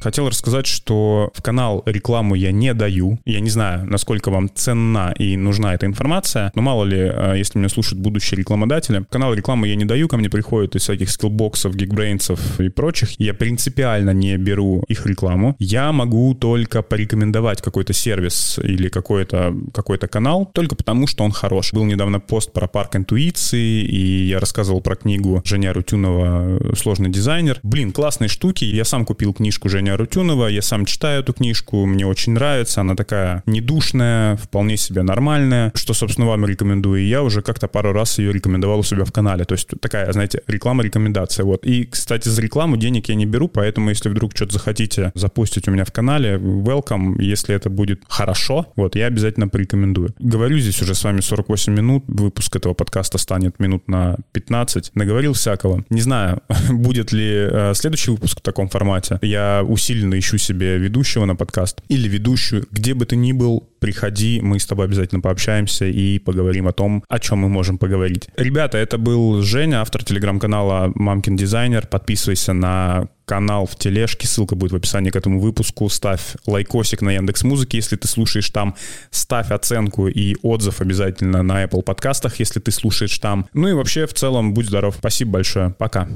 Хотел 0.00 0.28
рассказать, 0.28 0.66
что 0.66 1.30
в 1.34 1.42
канал 1.42 1.82
рекламу 1.86 2.34
я 2.34 2.52
не 2.52 2.72
даю. 2.74 3.18
Я 3.24 3.40
не 3.40 3.50
знаю, 3.50 3.84
насколько 3.86 4.30
вам 4.30 4.48
ценна 4.54 5.14
и 5.18 5.36
нужна 5.36 5.74
эта 5.74 5.86
информация, 5.86 6.50
но 6.54 6.62
мало 6.62 6.84
ли, 6.84 6.98
э, 6.98 7.34
если 7.36 7.58
меня 7.58 7.68
слушают 7.68 8.00
будущие 8.00 8.38
рекламодатели, 8.38 9.04
канал 9.10 9.34
рекламы 9.34 9.68
я 9.68 9.74
не 9.74 9.84
даю, 9.84 10.08
ко 10.08 10.16
мне 10.16 10.30
приходят 10.30 10.76
из 10.76 10.82
всяких 10.82 11.10
скиллбоксов, 11.10 11.74
гигбрейнсов 11.74 12.60
и 12.60 12.68
прочих. 12.68 13.18
Я 13.18 13.34
принципиально 13.34 14.10
не 14.10 14.36
беру 14.36 14.84
их 14.88 15.04
рекламу. 15.06 15.56
Я 15.58 15.92
могу 15.92 16.34
только 16.34 16.82
порекомендовать 16.82 17.60
какой-то 17.60 17.92
сервис 17.92 18.58
или 18.62 18.88
какой-то 18.88 19.54
какой 19.74 19.98
канал, 19.98 20.50
только 20.54 20.76
потому, 20.76 21.06
что 21.06 21.24
он 21.24 21.32
хорош. 21.32 21.72
Был 21.72 21.84
недавно 21.84 22.20
пост 22.20 22.52
про 22.52 22.68
парк 22.68 22.94
интуиции, 22.94 23.82
и 23.82 24.28
я 24.28 24.38
рассказывал 24.38 24.80
про 24.80 24.94
книгу 24.94 25.42
Женя 25.44 25.72
Рутюнова 25.72 26.74
«Сложный 26.76 27.10
дизайнер». 27.10 27.58
Блин, 27.62 27.92
классные 27.92 28.28
штуки. 28.28 28.64
Я 28.64 28.84
сам 28.84 29.04
купил 29.04 29.32
книжку 29.32 29.68
Женя 29.68 29.96
Арутюнова. 29.98 30.46
Я 30.46 30.62
сам 30.62 30.84
читаю 30.84 31.22
эту 31.22 31.32
книжку, 31.32 31.84
мне 31.84 32.06
очень 32.06 32.32
нравится. 32.32 32.80
Она 32.82 32.94
такая 32.94 33.42
недушная, 33.46 34.36
вполне 34.36 34.76
себе 34.76 35.02
нормальная, 35.02 35.72
что, 35.74 35.92
собственно, 35.92 36.28
вам 36.28 36.46
рекомендую. 36.46 37.02
И 37.02 37.08
я 37.08 37.22
уже 37.22 37.42
как-то 37.42 37.66
пару 37.66 37.92
раз 37.92 38.18
ее 38.18 38.32
рекомендовал 38.32 38.78
у 38.78 38.82
себя 38.84 39.04
в 39.04 39.10
канале. 39.10 39.44
То 39.44 39.54
есть 39.54 39.68
такая, 39.80 40.12
знаете, 40.12 40.42
реклама-рекомендация. 40.46 41.44
Вот. 41.44 41.66
И, 41.66 41.84
кстати, 41.84 42.28
за 42.28 42.40
рекламу 42.40 42.76
денег 42.76 43.08
я 43.08 43.16
не 43.16 43.26
беру, 43.26 43.48
поэтому 43.48 43.90
если 43.90 44.08
вдруг 44.08 44.36
что-то 44.36 44.52
захотите 44.52 45.10
запустить 45.16 45.66
у 45.66 45.72
меня 45.72 45.84
в 45.84 45.90
канале, 45.90 46.36
welcome, 46.36 47.20
если 47.20 47.56
это 47.56 47.68
будет 47.68 48.02
хорошо, 48.08 48.66
вот, 48.76 48.94
я 48.94 49.06
обязательно 49.06 49.48
порекомендую. 49.48 50.14
Говорю 50.20 50.58
здесь 50.58 50.80
уже 50.80 50.94
с 50.94 51.02
вами 51.02 51.20
48 51.20 51.74
минут, 51.74 52.04
выпуск 52.06 52.54
этого 52.54 52.74
подкаста 52.74 53.18
станет 53.18 53.58
минут 53.58 53.88
на 53.88 54.16
15. 54.30 54.92
Наговорил 54.94 55.32
всякого. 55.32 55.84
Не 55.90 56.02
знаю, 56.02 56.40
будет 56.70 57.10
ли 57.10 57.48
э, 57.50 57.72
следующий 57.74 58.12
выпуск 58.12 58.38
в 58.38 58.42
таком 58.42 58.68
формате. 58.68 59.18
Я 59.22 59.64
усиленно 59.78 60.18
ищу 60.18 60.38
себе 60.38 60.76
ведущего 60.76 61.24
на 61.24 61.36
подкаст 61.36 61.80
или 61.88 62.08
ведущую, 62.08 62.66
где 62.72 62.94
бы 62.94 63.06
ты 63.06 63.14
ни 63.14 63.32
был, 63.32 63.68
приходи, 63.78 64.40
мы 64.42 64.58
с 64.58 64.66
тобой 64.66 64.86
обязательно 64.86 65.20
пообщаемся 65.20 65.86
и 65.86 66.18
поговорим 66.18 66.66
о 66.66 66.72
том, 66.72 67.04
о 67.08 67.20
чем 67.20 67.38
мы 67.38 67.48
можем 67.48 67.78
поговорить. 67.78 68.28
Ребята, 68.36 68.76
это 68.76 68.98
был 68.98 69.40
Женя, 69.42 69.80
автор 69.80 70.02
телеграм-канала 70.02 70.90
«Мамкин 70.96 71.36
дизайнер». 71.36 71.86
Подписывайся 71.86 72.54
на 72.54 73.08
канал 73.24 73.66
в 73.66 73.76
тележке, 73.76 74.26
ссылка 74.26 74.56
будет 74.56 74.72
в 74.72 74.76
описании 74.76 75.10
к 75.10 75.16
этому 75.16 75.38
выпуску. 75.38 75.88
Ставь 75.88 76.34
лайкосик 76.46 77.00
на 77.02 77.10
Яндекс 77.10 77.44
Музыке, 77.44 77.76
если 77.76 77.94
ты 77.94 78.08
слушаешь 78.08 78.50
там. 78.50 78.74
Ставь 79.10 79.52
оценку 79.52 80.08
и 80.08 80.34
отзыв 80.42 80.80
обязательно 80.80 81.44
на 81.44 81.62
Apple 81.62 81.82
подкастах, 81.82 82.40
если 82.40 82.58
ты 82.58 82.72
слушаешь 82.72 83.16
там. 83.18 83.46
Ну 83.52 83.68
и 83.68 83.74
вообще, 83.74 84.06
в 84.06 84.14
целом, 84.14 84.54
будь 84.54 84.66
здоров. 84.66 84.96
Спасибо 84.98 85.32
большое. 85.32 85.70
Пока. 85.78 86.08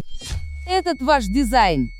Этот 0.68 1.01
ваш 1.01 1.27
дизайн. 1.27 1.90